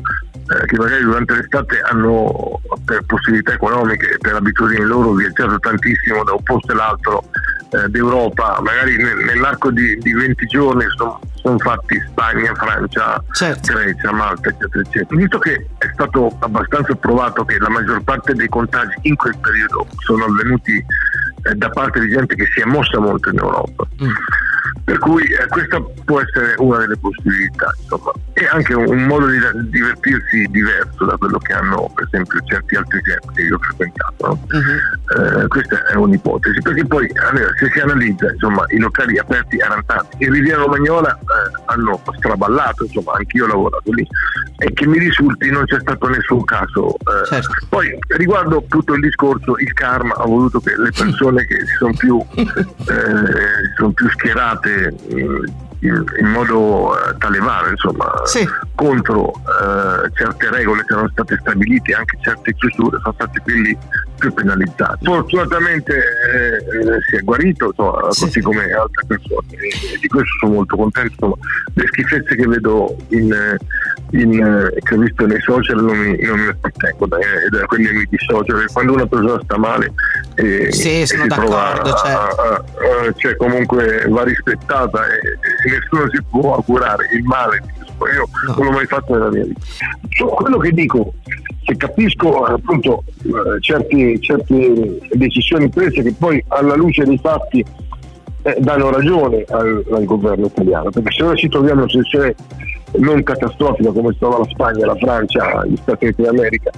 eh, 0.49 0.65
che 0.65 0.77
magari 0.77 1.03
durante 1.03 1.35
l'estate 1.35 1.79
hanno 1.81 2.59
per 2.83 3.03
possibilità 3.05 3.53
economiche 3.53 4.13
e 4.13 4.17
per 4.17 4.33
abitudini 4.35 4.83
loro 4.83 5.11
viaggiato 5.11 5.59
tantissimo 5.59 6.23
da 6.23 6.33
un 6.33 6.43
posto 6.43 6.71
all'altro 6.71 7.23
eh, 7.71 7.87
d'Europa, 7.89 8.59
magari 8.63 8.97
nell'arco 8.97 9.69
di, 9.69 9.95
di 9.97 10.11
20 10.11 10.45
giorni 10.47 10.85
sono, 10.95 11.19
sono 11.35 11.59
fatti 11.59 12.01
Spagna, 12.09 12.53
Francia, 12.55 13.23
certo. 13.31 13.73
Grecia, 13.73 14.11
Malta, 14.11 14.49
eccetera, 14.49 14.81
eccetera. 14.81 15.19
Visto 15.19 15.37
che 15.37 15.67
è 15.77 15.89
stato 15.93 16.35
abbastanza 16.39 16.95
provato 16.95 17.45
che 17.45 17.59
la 17.59 17.69
maggior 17.69 18.01
parte 18.01 18.33
dei 18.33 18.49
contagi 18.49 18.95
in 19.03 19.15
quel 19.15 19.37
periodo 19.37 19.85
sono 19.99 20.25
avvenuti 20.25 20.83
da 21.55 21.69
parte 21.69 21.99
di 21.99 22.09
gente 22.09 22.35
che 22.35 22.45
si 22.53 22.61
è 22.61 22.65
mossa 22.65 22.99
molto 22.99 23.29
in 23.29 23.37
Europa. 23.37 23.87
Mm. 24.03 24.09
Per 24.83 24.97
cui 24.97 25.23
eh, 25.23 25.45
questa 25.49 25.79
può 26.03 26.19
essere 26.19 26.55
una 26.57 26.79
delle 26.79 26.97
possibilità, 26.97 27.71
insomma. 27.79 28.11
E 28.33 28.47
anche 28.47 28.73
un, 28.73 28.87
un, 28.87 29.03
modo 29.03 29.27
di 29.27 29.37
divertirsi 29.69 30.47
diverso 30.49 31.05
da 31.05 31.15
quello 31.17 31.37
che 31.37 31.53
hanno, 31.53 31.91
per 31.93 32.05
esempio, 32.05 32.39
certi 32.45 32.75
altri 32.75 32.99
esempi 32.99 33.33
che 33.35 33.41
io 33.43 33.55
ho 33.55 33.59
frequentato. 33.59 34.25
No? 34.25 34.47
Uh-huh. 34.49 35.43
Eh, 35.43 35.47
questa 35.47 35.85
è 35.85 35.95
un'ipotesi, 35.95 36.59
perché 36.61 36.85
poi 36.85 37.07
allora, 37.29 37.53
se 37.59 37.69
si 37.71 37.79
analizza, 37.79 38.31
insomma, 38.31 38.65
i 38.69 38.79
locali 38.79 39.19
aperti 39.19 39.57
erano 39.57 39.83
tanti. 39.85 40.23
In 40.23 40.33
Riviera 40.33 40.63
Romagnola 40.63 41.13
eh, 41.13 41.61
hanno 41.65 42.01
straballato, 42.17 42.85
insomma, 42.85 43.13
anch'io 43.13 43.45
ho 43.45 43.47
lavorato 43.47 43.91
lì, 43.91 44.07
e 44.57 44.73
che 44.73 44.87
mi 44.87 44.97
risulti 44.97 45.51
non 45.51 45.65
c'è 45.65 45.79
stato 45.81 46.07
nessun 46.07 46.43
caso. 46.45 46.95
Eh. 46.95 47.25
Certo. 47.27 47.53
Poi 47.69 47.95
riguardo 48.07 48.65
tutto 48.67 48.95
il 48.95 49.01
discorso, 49.01 49.55
il 49.57 49.71
karma 49.73 50.15
ha 50.15 50.25
voluto 50.25 50.59
che 50.59 50.75
le 50.75 50.89
persone 50.97 51.28
che 51.45 51.65
si 51.65 51.75
sono 51.77 51.93
più, 51.97 52.23
eh, 52.35 52.45
sono 53.77 53.91
più 53.91 54.09
schierate 54.09 54.93
in, 55.81 56.03
in 56.19 56.27
modo 56.27 56.89
uh, 56.89 57.17
talevare 57.17 57.71
insomma, 57.71 58.21
sì. 58.25 58.45
contro 58.75 59.29
uh, 59.29 60.09
certe 60.13 60.49
regole 60.49 60.83
che 60.83 60.93
erano 60.93 61.09
state 61.09 61.37
stabilite, 61.39 61.93
anche 61.93 62.17
certe 62.21 62.53
chiusure 62.53 62.99
sono 63.01 63.13
stati 63.13 63.39
quelli 63.39 63.77
più 64.17 64.33
penalizzati. 64.33 65.05
Fortunatamente 65.05 65.95
eh, 65.95 67.01
si 67.09 67.15
è 67.15 67.21
guarito, 67.21 67.67
insomma, 67.67 68.11
sì. 68.11 68.25
così 68.25 68.41
come 68.41 68.71
altre 68.73 69.05
persone, 69.07 69.47
e 69.51 69.97
di 69.99 70.07
questo 70.07 70.37
sono 70.39 70.53
molto 70.53 70.75
contento. 70.75 71.11
Insomma, 71.13 71.35
le 71.73 71.87
schifezze 71.87 72.35
che 72.35 72.45
vedo 72.45 72.97
in, 73.09 73.57
in, 74.11 74.71
che 74.81 74.95
ho 74.95 74.97
visto 74.97 75.25
nei 75.25 75.39
social 75.41 75.83
non 75.83 75.97
mi, 75.97 76.17
non 76.21 76.39
mi 76.39 76.47
appartengo 76.47 77.05
da, 77.05 77.17
da 77.51 77.65
quelli 77.65 77.91
mi 77.91 78.07
dissocio, 78.09 78.55
quando 78.73 78.93
una 78.93 79.05
persona 79.05 79.39
sta 79.43 79.57
male 79.57 79.93
e, 80.35 80.71
sì, 80.71 81.01
e 81.01 81.05
si 81.05 81.27
trova 81.27 81.73
certo. 81.83 81.89
a, 81.89 82.27
a, 82.27 82.55
a, 82.55 83.13
cioè 83.15 83.35
comunque 83.35 84.05
va 84.09 84.23
rispettata 84.23 85.05
e, 85.05 85.17
e, 85.67 85.71
nessuno 85.71 86.09
si 86.09 86.23
può 86.29 86.55
augurare 86.55 87.05
il 87.13 87.23
male 87.23 87.61
io 88.13 88.27
no. 88.47 88.53
non 88.55 88.65
l'ho 88.65 88.71
mai 88.71 88.85
fatto 88.85 89.13
nella 89.13 89.29
mia 89.29 89.43
vita 89.43 89.59
so, 90.09 90.25
quello 90.27 90.57
che 90.57 90.71
dico 90.71 91.13
che 91.65 91.75
capisco 91.75 92.45
appunto 92.45 93.03
eh, 93.23 93.61
certe, 93.61 94.19
certe 94.21 94.99
decisioni 95.11 95.69
prese 95.69 96.01
che 96.01 96.13
poi 96.17 96.43
alla 96.47 96.75
luce 96.75 97.03
dei 97.03 97.19
fatti 97.21 97.63
eh, 98.43 98.55
danno 98.59 98.89
ragione 98.89 99.43
al, 99.49 99.83
al, 99.91 100.05
governo 100.05 100.45
italiano 100.45 100.89
perché 100.89 101.11
se 101.11 101.23
ora 101.23 101.35
ci 101.35 101.49
troviamo 101.49 101.81
in 101.81 101.89
una 101.89 101.89
situazione 101.89 102.35
non 102.97 103.23
catastrofica 103.23 103.91
come 103.91 104.13
stava 104.13 104.39
la 104.39 104.47
Spagna, 104.49 104.85
la 104.85 104.95
Francia, 104.95 105.65
gli 105.65 105.77
Stati 105.77 106.05
Uniti 106.05 106.21
d'America 106.21 106.71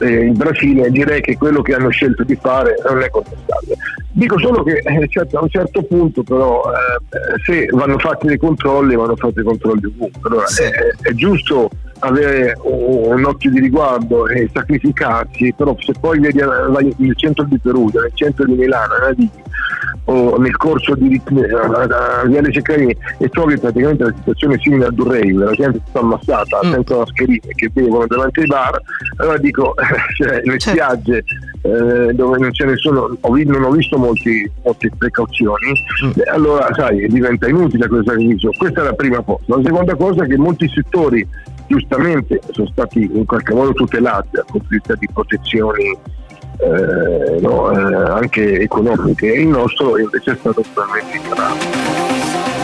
eh, 0.00 0.24
il 0.24 0.32
Brasile, 0.32 0.90
direi 0.90 1.20
che 1.20 1.36
quello 1.36 1.62
che 1.62 1.74
hanno 1.74 1.90
scelto 1.90 2.24
di 2.24 2.36
fare 2.36 2.74
non 2.88 3.00
è 3.02 3.10
contestabile. 3.10 3.76
Dico 4.12 4.38
solo 4.38 4.62
che 4.62 4.78
eh, 4.78 5.08
certo, 5.08 5.38
a 5.38 5.42
un 5.42 5.48
certo 5.48 5.82
punto 5.82 6.22
però 6.22 6.62
eh, 6.64 7.40
se 7.44 7.66
vanno 7.72 7.98
fatti 7.98 8.26
dei 8.26 8.38
controlli, 8.38 8.96
vanno 8.96 9.16
fatti 9.16 9.34
dei 9.34 9.44
controlli 9.44 9.86
ovunque. 9.86 10.20
Allora, 10.28 10.46
sì. 10.46 10.62
è, 10.62 10.70
è, 11.00 11.12
giusto 11.12 11.70
avere 12.00 12.56
un, 12.62 13.24
occhio 13.24 13.50
di 13.50 13.60
riguardo 13.60 14.26
e 14.28 14.48
sacrificarsi, 14.52 15.52
però 15.56 15.76
se 15.78 15.92
poi 15.98 16.18
vedi 16.18 16.38
nel 16.38 17.16
centro 17.16 17.44
di 17.44 17.58
Perugia, 17.58 18.00
nel 18.00 18.12
centro 18.14 18.44
di 18.44 18.54
Milano, 18.54 18.94
o 20.06 20.36
nel 20.36 20.56
corso 20.56 20.94
di 20.94 21.20
Viale 21.24 22.52
Ceccarini 22.52 22.94
e 23.18 23.28
trovi 23.28 23.58
praticamente 23.58 24.04
una 24.04 24.14
situazione 24.16 24.58
simile 24.60 24.86
a 24.86 24.90
Durrey, 24.90 25.32
dove 25.32 25.44
la 25.44 25.52
gente 25.52 25.80
sta 25.88 26.00
ammassata 26.00 26.60
mm. 26.64 26.72
senza 26.72 26.96
mascherine 26.96 27.40
che 27.54 27.70
bevono 27.70 28.06
davanti 28.06 28.40
ai 28.40 28.46
bar, 28.46 28.80
allora 29.16 29.38
dico, 29.38 29.74
cioè, 30.16 30.42
le 30.44 30.58
certo. 30.58 30.70
spiagge 30.70 31.24
eh, 31.62 32.12
dove 32.12 32.38
non 32.38 32.52
ce 32.52 32.66
ne 32.66 32.76
sono, 32.76 33.16
ho, 33.18 33.36
non 33.44 33.62
ho 33.62 33.70
visto 33.70 33.96
molti, 33.96 34.50
molte 34.62 34.90
precauzioni, 34.98 35.72
mm. 36.04 36.10
eh, 36.16 36.30
allora 36.30 36.68
sai, 36.74 37.06
diventa 37.08 37.48
inutile 37.48 37.88
questo 37.88 38.10
sacrificio. 38.10 38.50
Questa 38.58 38.82
è 38.82 38.84
la 38.84 38.92
prima 38.92 39.22
cosa. 39.22 39.42
La 39.46 39.60
seconda 39.64 39.94
cosa 39.94 40.24
è 40.24 40.26
che 40.26 40.36
molti 40.36 40.68
settori 40.68 41.26
giustamente 41.66 42.40
sono 42.50 42.68
stati 42.68 43.10
in 43.12 43.24
qualche 43.24 43.54
modo 43.54 43.72
tutelati 43.72 44.28
dal 44.32 44.44
punto 44.46 44.66
di 44.68 44.76
vista 44.76 44.94
di 44.94 45.08
protezioni 45.12 45.98
eh, 46.58 47.40
no, 47.40 47.70
eh, 47.70 48.10
anche 48.10 48.60
economiche. 48.60 49.26
Il 49.26 49.48
nostro 49.48 49.98
invece 49.98 50.32
è 50.32 50.36
stato 50.36 50.62
totalmente 50.62 51.16
ignorato. 51.16 52.63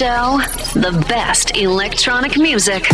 The 0.00 1.04
best 1.10 1.58
electronic 1.58 2.38
music. 2.38 2.86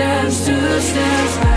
steps, 0.00 0.46
two 0.46 0.80
steps. 0.80 1.49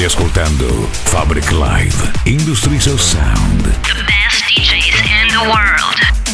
Stai 0.00 0.06
ascoltando 0.06 0.88
Fabric 1.04 1.50
Live, 1.50 2.10
Industries 2.24 2.86
of 2.86 3.02
Sound. 3.02 3.64
The 3.64 4.02
best 4.06 4.42
DJs 4.46 4.96
in 5.04 5.28
the 5.28 5.44
world. 5.50 6.29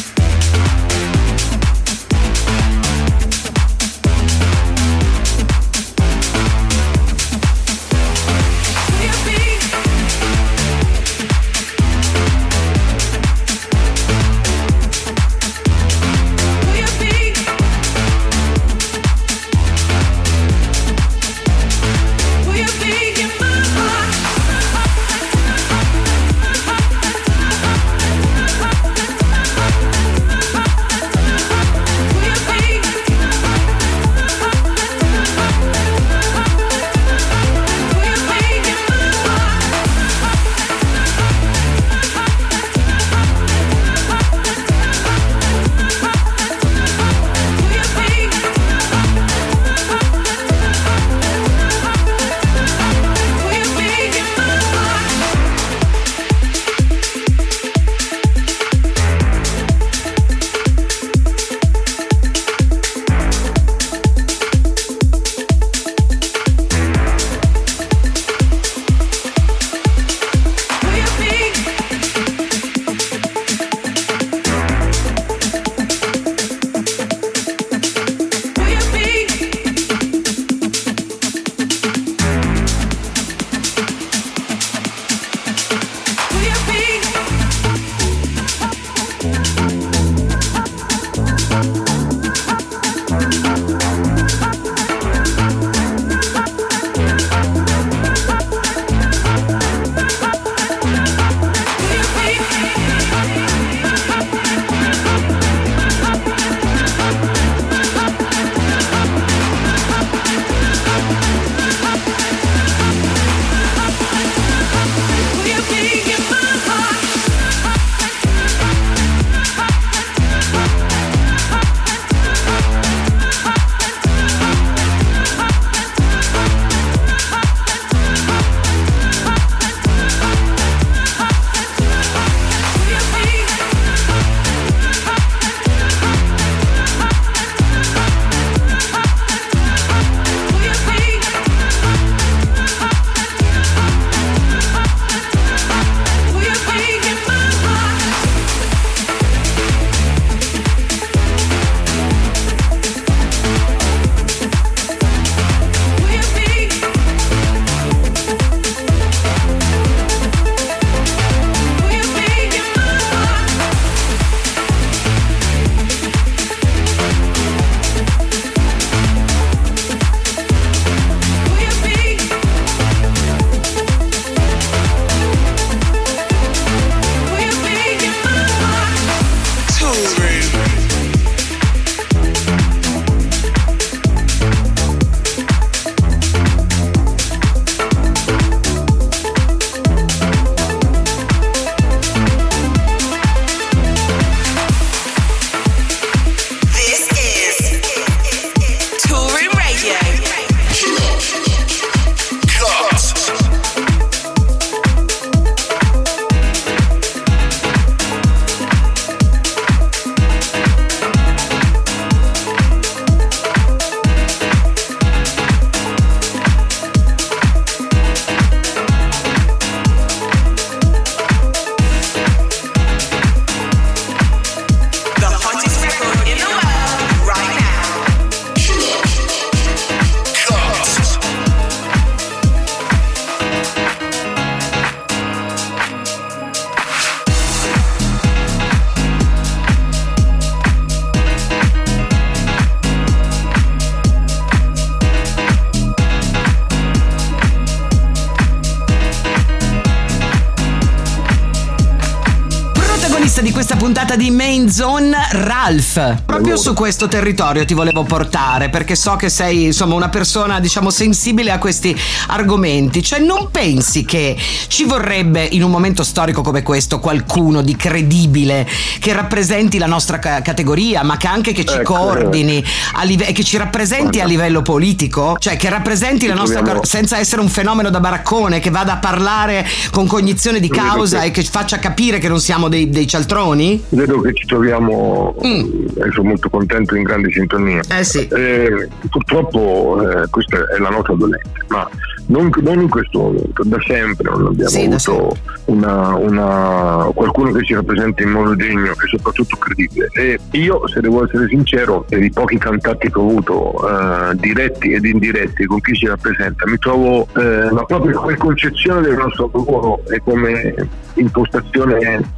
Zone, 254.77 255.15
Ralph. 255.29 256.23
Proprio 256.25 256.55
su 256.55 256.73
questo 256.73 257.07
territorio 257.07 257.65
ti 257.65 257.73
volevo 257.73 258.03
portare 258.03 258.69
perché 258.69 258.95
so 258.95 259.15
che 259.17 259.27
sei 259.29 259.65
insomma 259.65 259.93
una 259.95 260.07
persona 260.09 260.59
diciamo 260.61 260.89
sensibile 260.89 261.51
a 261.51 261.57
questi 261.57 261.95
argomenti. 262.27 263.03
Cioè 263.03 263.19
non 263.19 263.49
pensi 263.51 264.05
che 264.05 264.37
ci 264.67 264.85
vorrebbe 264.85 265.43
in 265.43 265.63
un 265.63 265.71
momento 265.71 266.03
storico 266.03 266.41
come 266.41 266.63
questo 266.63 266.99
qualcuno 266.99 267.61
di 267.61 267.75
credibile 267.75 268.65
che 268.99 269.11
rappresenti 269.13 269.77
la 269.77 269.85
nostra 269.85 270.19
ca- 270.19 270.41
categoria 270.41 271.03
ma 271.03 271.17
che 271.17 271.27
anche 271.27 271.51
che 271.51 271.65
ci 271.65 271.75
Ecco. 271.75 271.93
coordini 271.95 272.63
a 272.93 273.03
live- 273.03 273.27
e 273.27 273.33
che 273.33 273.43
ci 273.43 273.57
rappresenti 273.57 274.21
a 274.21 274.25
livello 274.25 274.61
politico? 274.61 275.35
Cioè 275.39 275.57
che 275.57 275.69
rappresenti 275.69 276.25
la 276.27 276.33
Ci 276.33 276.39
nostra 276.39 276.57
troviamo- 276.61 276.85
senza 276.85 277.17
essere 277.17 277.41
un 277.41 277.49
fenomeno 277.49 277.89
da 277.89 277.99
baraccone 277.99 278.59
che 278.59 278.69
vada 278.69 278.93
a 278.93 278.97
parlare 278.97 279.65
con 279.91 280.07
cognizione 280.07 280.59
di 280.61 280.69
causa 280.69 281.19
che- 281.19 281.25
e 281.25 281.31
che 281.31 281.43
faccia 281.43 281.79
capire 281.79 282.17
che 282.19 282.29
non 282.29 282.39
siamo 282.39 282.69
dei, 282.69 282.89
dei 282.89 283.07
cialtroni? 283.07 283.83
Vedo 283.89 284.21
che 284.21 284.33
ci 284.33 284.45
troviamo 284.45 285.15
Mm. 285.45 286.09
sono 286.11 286.27
molto 286.29 286.49
contento 286.49 286.95
in 286.95 287.03
grande 287.03 287.31
sintonia. 287.31 287.81
Eh 287.89 288.03
sì. 288.03 288.27
Eh, 288.27 288.87
purtroppo 289.09 289.99
eh, 290.01 290.27
questa 290.29 290.57
è 290.75 290.79
la 290.79 290.89
nota 290.89 291.13
dolente, 291.13 291.49
ma 291.69 291.87
non, 292.27 292.49
non 292.61 292.81
in 292.81 292.89
questo 292.89 293.19
momento, 293.19 293.63
da 293.63 293.77
sempre 293.85 294.29
non 294.29 294.47
abbiamo 294.47 294.69
Sì, 294.69 294.83
avuto 294.85 295.35
una, 295.65 296.15
una- 296.15 297.09
qualcuno 297.13 297.51
che 297.51 297.63
ci 297.63 297.73
rappresenta 297.73 298.21
in 298.23 298.29
modo 298.31 298.53
degno 298.55 298.91
e 298.91 299.07
soprattutto 299.09 299.55
credibile. 299.57 300.07
E 300.13 300.37
io, 300.51 300.85
se 300.87 300.99
devo 301.01 301.25
essere 301.25 301.47
sincero, 301.47 302.05
per 302.07 302.21
i 302.21 302.31
pochi 302.31 302.57
contatti 302.59 303.09
che 303.09 303.17
ho 303.17 303.21
avuto, 303.21 303.73
eh, 303.87 304.35
diretti 304.35 304.91
ed 304.91 305.05
indiretti, 305.05 305.65
con 305.65 305.79
chi 305.81 305.93
ci 305.93 306.07
rappresenta, 306.07 306.67
mi 306.67 306.77
trovo 306.77 307.27
eh, 307.37 307.69
ma 307.71 307.83
proprio 307.85 308.19
come 308.19 308.35
concezione 308.37 309.01
del 309.01 309.15
nostro 309.15 309.49
lavoro 309.53 310.01
e 310.09 310.21
come 310.23 310.75
impostazione 311.15 312.35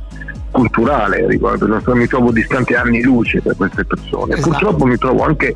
culturale 0.51 1.27
riguardo 1.27 1.65
il 1.65 1.71
nostro- 1.71 1.95
mi 1.95 2.07
trovo 2.07 2.31
distante 2.31 2.75
anni 2.75 3.01
luce 3.01 3.41
da 3.43 3.53
queste 3.53 3.85
persone. 3.85 4.33
Esatto. 4.33 4.49
purtroppo 4.49 4.85
mi 4.85 4.97
trovo 4.97 5.23
anche 5.23 5.55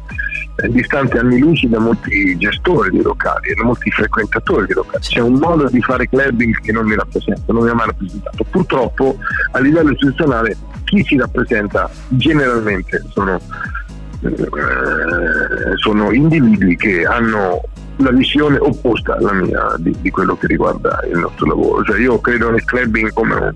eh, 0.56 0.70
distante 0.70 1.18
anni 1.18 1.40
luce 1.40 1.68
da 1.68 1.80
molti 1.80 2.38
gestori 2.38 2.92
di 2.92 3.02
locali 3.02 3.50
e 3.50 3.54
da 3.56 3.64
molti 3.64 3.90
frequentatori 3.92 4.68
di 4.68 4.74
locali. 4.74 5.04
C'è 5.04 5.22
un 5.22 5.34
modo 5.34 5.68
di 5.70 5.82
fare 5.82 6.08
clubbing 6.08 6.60
che 6.62 6.72
non 6.72 6.86
mi 6.86 6.96
rappresenta 6.96 7.54
non 7.54 7.64
mi 7.64 7.70
ha 7.70 7.74
mai 7.74 7.88
rappresentato. 7.88 8.44
Purtroppo 8.50 9.18
a 9.52 9.60
livello 9.60 9.92
istituzionale 9.92 10.56
chi 10.84 11.04
ci 11.04 11.18
rappresenta 11.18 11.90
generalmente 12.10 13.04
sono 13.10 13.40
eh, 14.22 15.76
sono 15.76 16.12
individui 16.12 16.78
che 16.78 17.06
hanno 17.06 17.62
la 17.98 18.12
visione 18.12 18.58
opposta 18.60 19.16
alla 19.18 19.34
mia 19.34 19.76
di, 19.78 19.96
di 20.02 20.10
quello 20.10 20.36
che 20.36 20.48
riguarda 20.48 21.00
il 21.12 21.20
nostro 21.20 21.46
lavoro. 21.48 21.84
Cioè 21.84 22.00
io 22.00 22.20
credo 22.20 22.50
nel 22.50 22.64
clubbing 22.64 23.12
come 23.14 23.36
un- 23.36 23.54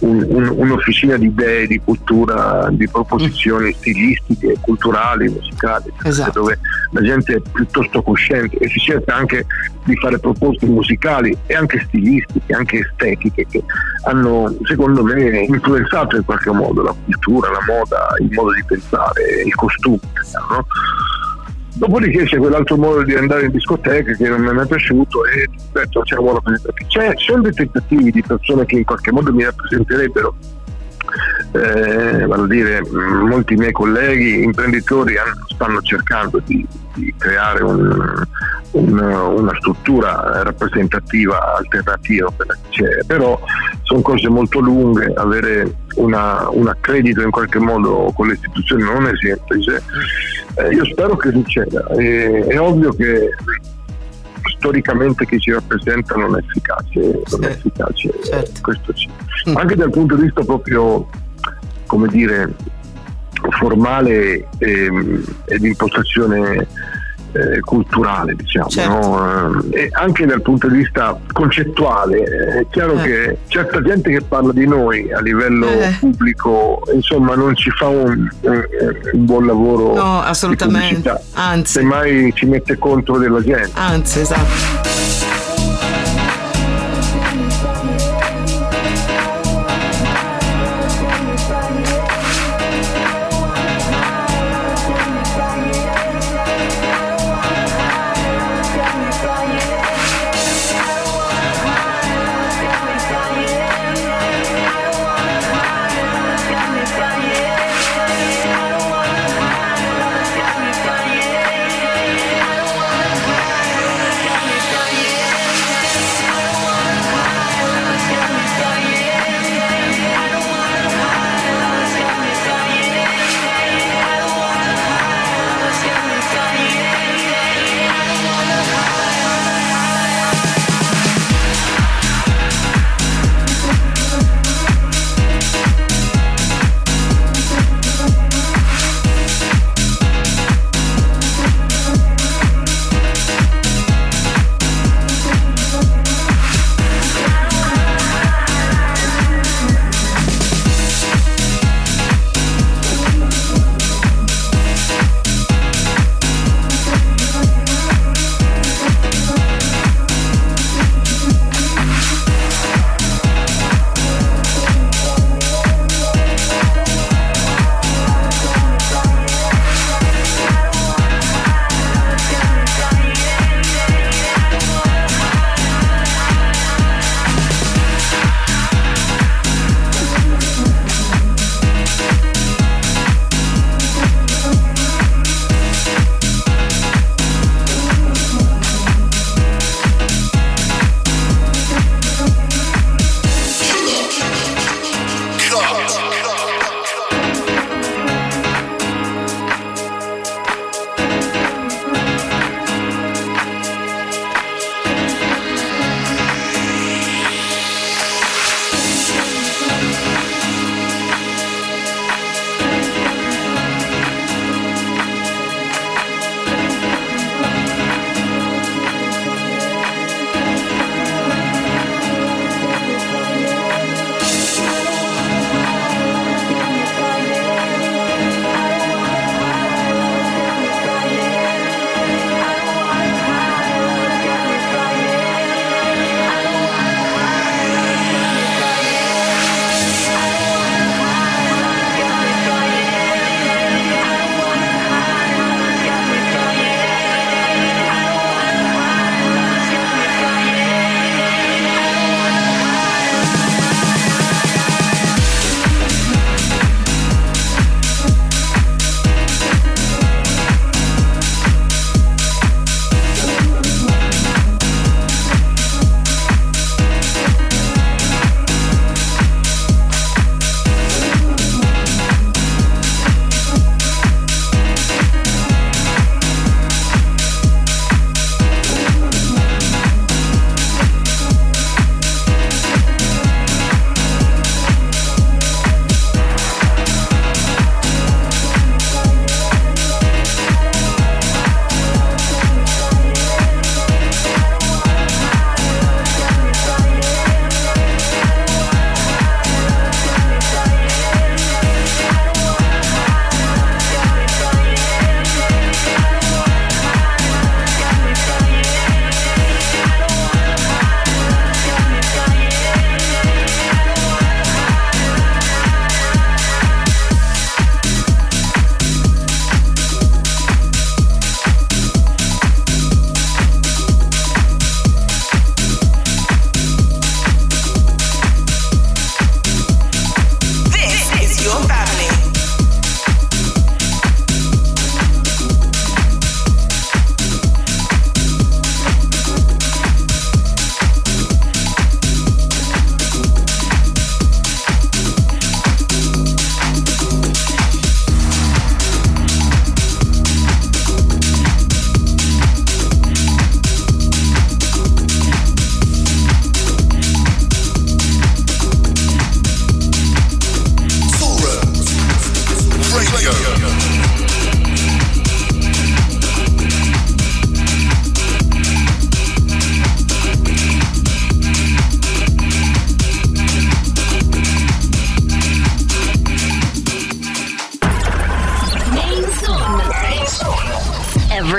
un- 0.00 0.26
un- 0.28 0.52
un'officina 0.56 1.16
di 1.16 1.26
idee, 1.26 1.66
di 1.66 1.80
cultura, 1.84 2.68
di 2.70 2.88
proposizioni 2.88 3.72
stilistiche, 3.72 4.56
culturali, 4.60 5.28
musicali, 5.28 5.92
Esatto. 6.02 6.40
dove 6.40 6.58
la 6.92 7.00
gente 7.02 7.34
è 7.36 7.40
piuttosto 7.52 8.02
cosciente 8.02 8.56
e 8.58 8.68
si 8.68 8.80
cerca 8.80 9.14
anche 9.14 9.46
di 9.84 9.96
fare 9.96 10.18
proposte 10.18 10.66
musicali 10.66 11.36
e 11.46 11.54
anche 11.54 11.80
stilistiche, 11.86 12.54
anche 12.54 12.78
estetiche 12.80 13.46
che 13.48 13.62
hanno 14.06 14.54
secondo 14.64 15.02
me 15.04 15.40
influenzato 15.40 16.16
in 16.16 16.24
qualche 16.24 16.50
modo 16.50 16.82
la 16.82 16.94
cultura, 17.04 17.50
la 17.50 17.60
moda, 17.66 18.14
il 18.20 18.30
modo 18.32 18.52
di 18.52 18.64
pensare, 18.64 19.42
il 19.44 19.54
costume. 19.54 19.98
no? 20.50 20.66
Dopodiché 21.76 22.22
c'è 22.24 22.36
quell'altro 22.38 22.76
modo 22.76 23.02
di 23.02 23.14
andare 23.14 23.46
in 23.46 23.50
discoteca 23.50 24.12
che 24.12 24.28
non 24.28 24.42
mi 24.42 24.62
è 24.62 24.66
piaciuto 24.66 25.24
e 25.26 25.48
ripeto, 25.50 26.00
c'è 26.02 26.16
un 26.16 26.24
modo 26.26 26.40
per- 26.40 26.60
c'è, 26.86 27.12
sono 27.16 27.42
dei 27.42 27.52
tentativi 27.52 28.10
di 28.12 28.22
persone 28.22 28.64
che 28.64 28.76
in 28.76 28.84
qualche 28.84 29.10
modo 29.10 29.32
mi 29.32 29.42
rappresenterebbero 29.44 30.36
eh, 31.52 32.26
vale 32.26 32.42
a 32.42 32.46
dire 32.46 32.80
mh, 32.80 33.26
molti 33.28 33.54
miei 33.56 33.72
colleghi 33.72 34.42
imprenditori 34.42 35.14
stanno 35.52 35.80
cercando 35.82 36.40
di, 36.44 36.64
di 36.94 37.12
creare 37.18 37.62
un- 37.62 38.22
un- 38.72 38.98
una 38.98 39.54
struttura 39.58 40.42
rappresentativa 40.42 41.56
alternativa 41.56 42.32
però 43.06 43.40
sono 43.82 44.00
cose 44.00 44.28
molto 44.28 44.60
lunghe, 44.60 45.12
avere 45.16 45.74
una- 45.96 46.48
un 46.50 46.68
accredito 46.68 47.20
in 47.20 47.30
qualche 47.30 47.58
modo 47.58 48.10
con 48.14 48.28
le 48.28 48.34
istituzioni 48.34 48.82
non 48.82 49.06
è 49.06 49.12
semplice. 49.20 49.82
Eh, 50.56 50.68
io 50.74 50.84
spero 50.84 51.16
che 51.16 51.30
succeda, 51.30 51.86
E- 51.96 52.46
è 52.46 52.60
ovvio 52.60 52.92
che 52.94 53.30
storicamente 54.56 55.26
chi 55.26 55.38
ci 55.40 55.52
rappresenta 55.52 56.14
non 56.14 56.36
è 56.36 56.38
efficace, 56.38 57.22
non 57.30 57.44
è 57.44 57.46
Sì, 57.46 57.52
efficace 57.58 58.10
certo. 58.24 58.60
questo 58.62 58.96
sì. 58.96 59.08
Mm. 59.50 59.56
Anche 59.56 59.74
dal 59.74 59.90
punto 59.90 60.14
di 60.16 60.22
vista 60.22 60.42
proprio, 60.42 61.08
come 61.86 62.08
dire, 62.08 62.52
formale 63.58 64.46
ehm, 64.58 65.24
e 65.46 65.58
di 65.58 65.68
impostazione 65.68 66.66
eh, 67.34 67.60
culturale, 67.60 68.34
diciamo, 68.36 68.68
Certo. 68.68 68.90
no? 68.92 69.62
Eh, 69.72 69.80
e 69.84 69.88
anche 69.92 70.24
dal 70.26 70.40
punto 70.42 70.68
di 70.68 70.78
vista 70.78 71.18
concettuale. 71.32 72.22
È 72.60 72.66
chiaro 72.70 72.94
Eh. 73.00 73.02
che 73.02 73.36
certa 73.48 73.82
gente 73.82 74.10
che 74.10 74.20
parla 74.22 74.52
di 74.52 74.66
noi 74.66 75.12
a 75.12 75.20
livello 75.20 75.66
Eh. 75.68 75.96
pubblico, 75.98 76.82
insomma, 76.94 77.34
non 77.34 77.54
ci 77.56 77.70
fa 77.70 77.88
un, 77.88 78.28
un- 78.42 78.66
un 79.12 79.24
buon 79.24 79.46
lavoro. 79.46 79.94
No, 79.94 80.20
assolutamente. 80.22 81.12
Anzi. 81.34 81.72
Semmai 81.72 82.32
ci 82.34 82.46
mette 82.46 82.78
contro 82.78 83.18
della 83.18 83.40
gente. 83.42 83.70
Anzi, 83.74 84.20
esatto. 84.20 85.23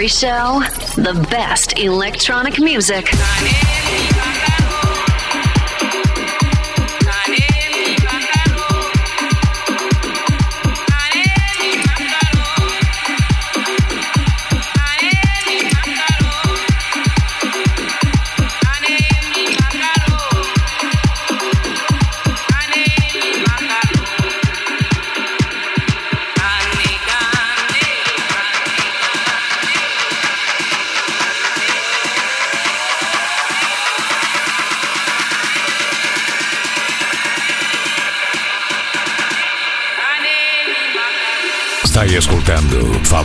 Show, 0.08 0.62
the 0.96 1.28
best 1.30 1.78
electronic 1.78 2.60
music. 2.60 3.06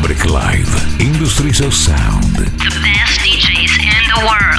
Fabric 0.00 0.24
Live 0.30 0.98
Industries 0.98 1.60
of 1.60 1.74
Sound. 1.74 2.24
The 2.34 2.80
best 2.80 3.20
DJs 3.20 3.80
in 3.80 4.08
the 4.08 4.26
world. 4.26 4.49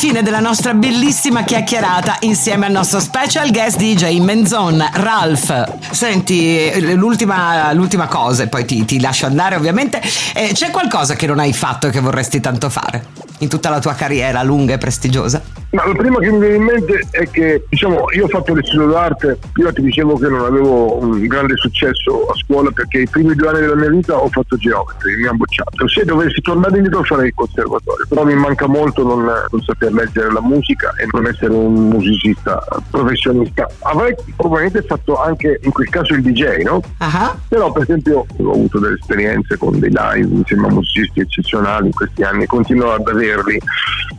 Fine 0.00 0.22
della 0.22 0.40
nostra 0.40 0.72
bellissima 0.72 1.44
chiacchierata 1.44 2.16
insieme 2.20 2.64
al 2.64 2.72
nostro 2.72 3.00
special 3.00 3.50
guest 3.50 3.76
DJ 3.76 4.18
Menzon, 4.20 4.82
Ralph. 4.94 5.90
Senti, 5.90 6.94
l'ultima, 6.94 7.70
l'ultima 7.74 8.06
cosa, 8.06 8.44
e 8.44 8.46
poi 8.46 8.64
ti, 8.64 8.86
ti 8.86 8.98
lascio 8.98 9.26
andare 9.26 9.56
ovviamente. 9.56 10.00
Eh, 10.32 10.52
c'è 10.54 10.70
qualcosa 10.70 11.16
che 11.16 11.26
non 11.26 11.38
hai 11.38 11.52
fatto 11.52 11.88
e 11.88 11.90
che 11.90 12.00
vorresti 12.00 12.40
tanto 12.40 12.70
fare 12.70 13.08
in 13.40 13.48
tutta 13.48 13.68
la 13.68 13.78
tua 13.78 13.92
carriera 13.92 14.42
lunga 14.42 14.72
e 14.72 14.78
prestigiosa? 14.78 15.59
Ma 15.70 15.86
la 15.86 15.94
prima 15.94 16.18
che 16.18 16.30
mi 16.30 16.38
viene 16.40 16.56
in 16.56 16.62
mente 16.62 17.06
è 17.10 17.30
che, 17.30 17.64
diciamo, 17.68 18.10
io 18.12 18.24
ho 18.24 18.28
fatto 18.28 18.54
l'istituto 18.54 18.90
d'arte, 18.90 19.38
prima 19.52 19.72
ti 19.72 19.82
dicevo 19.82 20.18
che 20.18 20.28
non 20.28 20.44
avevo 20.44 21.00
un 21.00 21.24
grande 21.26 21.54
successo 21.56 22.26
a 22.26 22.34
scuola 22.34 22.70
perché 22.72 23.02
i 23.02 23.08
primi 23.08 23.34
due 23.36 23.48
anni 23.48 23.60
della 23.60 23.76
mia 23.76 23.90
vita 23.90 24.16
ho 24.16 24.28
fatto 24.28 24.56
geometria, 24.56 25.16
mi 25.16 25.26
hanno 25.26 25.36
bocciato. 25.36 25.86
Se 25.88 26.04
dovessi 26.04 26.40
tornare 26.40 26.76
indietro 26.76 27.04
farei 27.04 27.28
il 27.28 27.34
conservatorio, 27.34 28.04
però 28.08 28.24
mi 28.24 28.34
manca 28.34 28.66
molto 28.66 29.04
non, 29.04 29.24
non 29.24 29.60
saper 29.62 29.92
leggere 29.92 30.32
la 30.32 30.42
musica 30.42 30.92
e 30.96 31.06
non 31.12 31.26
essere 31.26 31.52
un 31.52 31.88
musicista 31.88 32.64
professionista. 32.90 33.68
Avrei 33.82 34.14
probabilmente 34.36 34.82
fatto 34.82 35.22
anche 35.22 35.60
in 35.62 35.70
quel 35.70 35.88
caso 35.88 36.14
il 36.14 36.22
DJ, 36.22 36.62
no? 36.62 36.80
Ah, 36.98 37.36
Però 37.48 37.70
per 37.70 37.82
esempio 37.82 38.26
ho 38.36 38.50
avuto 38.50 38.80
delle 38.80 38.96
esperienze 38.98 39.56
con 39.56 39.78
dei 39.78 39.90
live 39.92 40.34
insieme 40.34 40.66
a 40.66 40.70
musicisti 40.72 41.20
eccezionali 41.20 41.86
in 41.86 41.92
questi 41.92 42.24
anni, 42.24 42.46
continuo 42.46 42.92
ad 42.92 43.06
averli. 43.06 43.60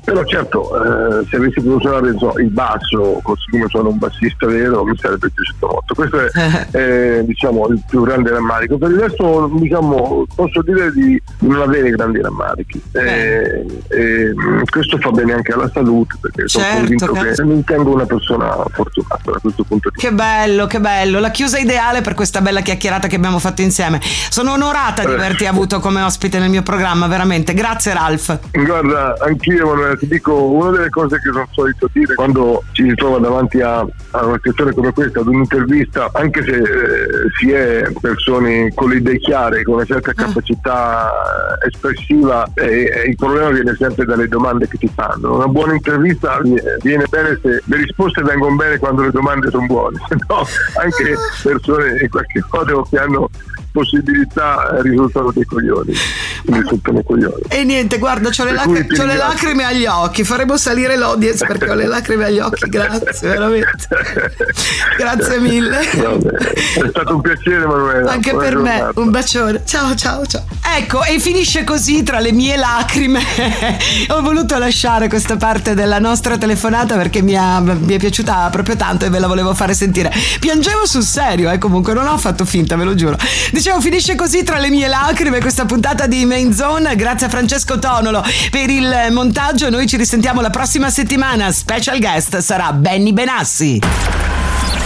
Però 0.04 0.24
certo, 0.26 1.22
eh, 1.22 1.26
se 1.30 1.38
avessi 1.42 1.62
potuto 1.62 1.80
suonare 1.88 2.18
so, 2.18 2.34
il 2.39 2.50
basso, 2.50 3.20
così 3.24 3.50
come 3.52 3.66
sono 3.70 3.89
un 3.89 3.98
bassista 3.98 4.46
vero, 4.48 4.84
mi 4.84 4.96
sarebbe 4.98 5.30
piaciuto 5.30 5.68
molto. 5.68 5.94
Questo 5.94 6.20
è 6.20 6.68
eh, 6.72 7.24
diciamo, 7.26 7.68
il 7.68 7.82
più 7.88 8.02
grande 8.04 8.30
rammarico. 8.32 8.78
Per 8.78 8.89
il 8.92 9.00
resto 9.00 9.50
diciamo, 9.60 10.26
posso 10.36 10.62
dire 10.62 10.92
di 10.92 11.22
non 11.39 11.62
avere 11.62 11.89
grandi 11.92 12.22
rammarichi. 12.22 12.82
Eh, 12.94 13.66
eh, 13.89 14.34
questo 14.70 14.98
fa 15.00 15.12
bene 15.12 15.34
anche 15.34 15.52
alla 15.54 15.70
salute 15.74 16.16
perché 16.22 16.48
sono 16.48 16.64
Certo, 16.64 16.80
convinto 16.80 17.06
cazzo. 17.12 17.42
che 17.42 17.44
mi 17.44 17.56
ritengo 17.56 17.94
una 17.94 18.06
persona 18.06 18.56
fortunata 18.72 19.32
da 19.32 19.39
questo 19.39 19.64
punto 19.64 19.89
di 19.89 19.96
vista. 19.96 20.10
Che 20.10 20.14
bello, 20.14 20.68
che 20.68 20.80
bello. 20.80 21.20
La 21.20 21.32
chiusa 21.32 21.58
ideale 21.58 22.02
per 22.02 22.14
questa 22.14 22.42
bella 22.42 22.62
chiacchierata 22.62 23.08
che 23.08 23.16
abbiamo 23.16 23.39
fatto 23.39 23.62
insieme. 23.62 24.00
Sono 24.30 24.54
onorata 24.54 25.04
di 25.04 25.12
Eh. 25.12 25.16
averti 25.16 25.46
avuto 25.46 25.80
come 25.80 26.02
ospite 26.02 26.39
nel 26.39 26.50
mio 26.50 26.64
programma, 26.64 27.08
veramente. 27.08 27.54
Grazie 27.54 27.94
Ralph. 27.94 28.39
Guarda, 28.52 29.16
anch'io 29.22 29.64
Emanuele, 29.66 29.98
ti 29.98 30.08
dico 30.08 30.34
una 30.44 30.72
delle 30.72 30.89
cose 30.89 31.20
che 31.20 31.31
sono 31.32 31.48
solito 31.52 31.90
dire 31.92 32.14
quando 32.16 32.64
ci 32.72 32.88
si 32.88 32.96
trova 32.96 33.20
davanti 33.20 33.62
a, 33.62 33.80
a 33.80 34.26
una 34.26 34.36
situazione 34.38 34.74
come 34.74 34.92
questa, 34.92 35.20
ad 35.20 35.28
un'intervista, 35.28 36.10
anche 36.14 36.44
se 36.44 36.56
eh, 36.56 36.64
si 37.38 37.52
è 37.52 37.92
persone 38.00 38.74
con 38.74 38.90
le 38.90 38.98
idee 38.98 39.20
chiare, 39.20 39.64
con 39.64 39.76
una 39.76 39.86
certa 39.86 40.14
capacità 40.14 41.10
eh, 41.64 41.68
espressiva, 41.68 42.50
eh, 42.56 42.92
eh, 42.94 43.10
il 43.10 43.16
problema 43.16 43.50
viene 43.50 43.76
sempre 43.76 44.06
dalle 44.06 44.28
domande 44.28 44.68
che 44.68 44.78
ti 44.78 44.90
fanno. 44.94 45.36
Una 45.36 45.48
buona 45.48 45.74
intervista 45.74 46.40
vi- 46.42 46.62
viene 46.82 47.06
bene 47.10 47.40
se 47.42 47.62
le 47.64 47.78
risposte 47.78 48.22
vengono 48.22 48.56
bene 48.56 48.78
quando 48.78 49.04
le 49.04 49.12
domande 49.12 49.50
sono 49.50 49.66
buone, 49.66 50.00
no 50.28 50.46
anche 50.76 51.16
persone 51.44 52.00
in 52.02 52.10
qualche 52.10 52.44
modo 52.52 52.88
che 52.90 52.98
hanno 52.98 53.30
possibilità 53.72 54.78
eh, 54.78 54.82
risultano 54.82 55.32
dei 55.32 55.45
coglioni, 55.45 55.93
risultano 56.45 57.01
coglioni. 57.03 57.43
E 57.47 57.63
niente, 57.63 57.97
guarda, 57.97 58.30
ho 58.30 58.43
le, 58.43 58.51
lac- 58.51 58.97
le 58.97 59.15
lacrime 59.15 59.63
agli 59.63 59.86
occhi. 59.86 60.24
Faremo 60.24 60.57
salire 60.57 60.95
l'audience 60.97 61.45
perché 61.45 61.69
ho 61.69 61.76
le 61.76 61.88
lacrime 61.88 62.26
agli 62.26 62.39
occhi. 62.39 62.69
Grazie, 62.69 63.28
veramente. 63.30 63.88
Grazie 64.97 65.39
mille. 65.39 65.80
Vabbè, 65.95 66.30
È 66.30 66.88
stato 66.89 67.15
un 67.15 67.22
piacere 67.22 67.63
Emanuele. 67.63 68.09
Anche 68.09 68.32
Buona 68.32 68.47
per 68.47 68.57
me, 68.57 68.89
un 68.95 69.09
bacione. 69.09 69.61
Ciao, 69.65 69.95
ciao, 69.95 70.26
ciao. 70.26 70.43
Ecco, 70.78 71.03
e 71.03 71.19
finisce 71.19 71.63
così 71.63 72.03
tra 72.03 72.19
le 72.19 72.32
mie 72.32 72.57
lacrime. 72.57 73.22
Ho 74.09 74.22
voluto 74.22 74.57
lasciare 74.57 75.07
questa 75.07 75.38
parte 75.38 75.74
della 75.74 75.99
nostra 75.99 76.38
telefonata 76.38 76.95
perché 76.95 77.22
mi, 77.22 77.36
ha- 77.36 77.59
mi 77.59 77.93
è 77.93 77.97
piaciuta 77.97 78.49
proprio 78.51 78.76
tanto 78.76 79.05
e 79.05 79.09
ve 79.09 79.19
la 79.19 79.28
volevo 79.28 79.53
fare 79.53 79.74
sentire. 79.74 80.11
Piangevo 80.39 80.86
sul 80.86 81.03
serio, 81.03 81.49
eh, 81.51 81.57
comunque, 81.57 81.93
non 81.93 82.07
ho 82.07 82.17
fatto 82.17 82.45
finta, 82.45 82.76
ve 82.76 82.84
lo 82.84 82.95
giuro. 82.95 83.17
Dicevo, 83.62 83.80
finisce 83.80 84.16
così 84.16 84.41
tra 84.41 84.57
le 84.57 84.72
mie 84.72 84.88
lacrime 84.88 85.39
questa 85.39 85.66
puntata 85.66 86.07
di 86.07 86.26
Main 86.26 86.51
Zone. 86.51 86.95
Grazie 86.95 87.28
a 87.28 87.30
Francesco 87.30 87.78
Tonolo 87.78 88.26
per 88.49 88.72
il 88.72 89.09
montaggio. 89.12 89.70
Noi 89.70 89.86
ci 89.86 89.97
risentiamo 89.97 90.41
la 90.41 90.49
prossima 90.49 90.89
settimana. 90.89 91.51
Special 91.51 91.99
guest 91.99 92.39
sarà 92.39 92.74
Benny 92.74 93.14
Benassi. 93.14 93.80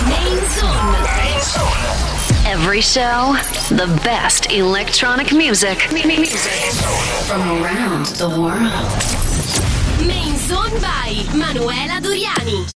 Main 0.03 0.39
Zone. 0.57 0.97
Every 2.43 2.81
show, 2.81 3.37
the 3.69 3.87
best 4.03 4.47
electronic 4.49 5.31
music. 5.31 5.89
Music 5.93 6.73
from 7.27 7.63
around 7.63 8.07
the 8.17 8.27
world. 8.27 8.73
Main 10.05 10.37
Zone 10.49 10.77
by 10.81 11.25
Manuela 11.31 12.01
Doriani. 12.01 12.61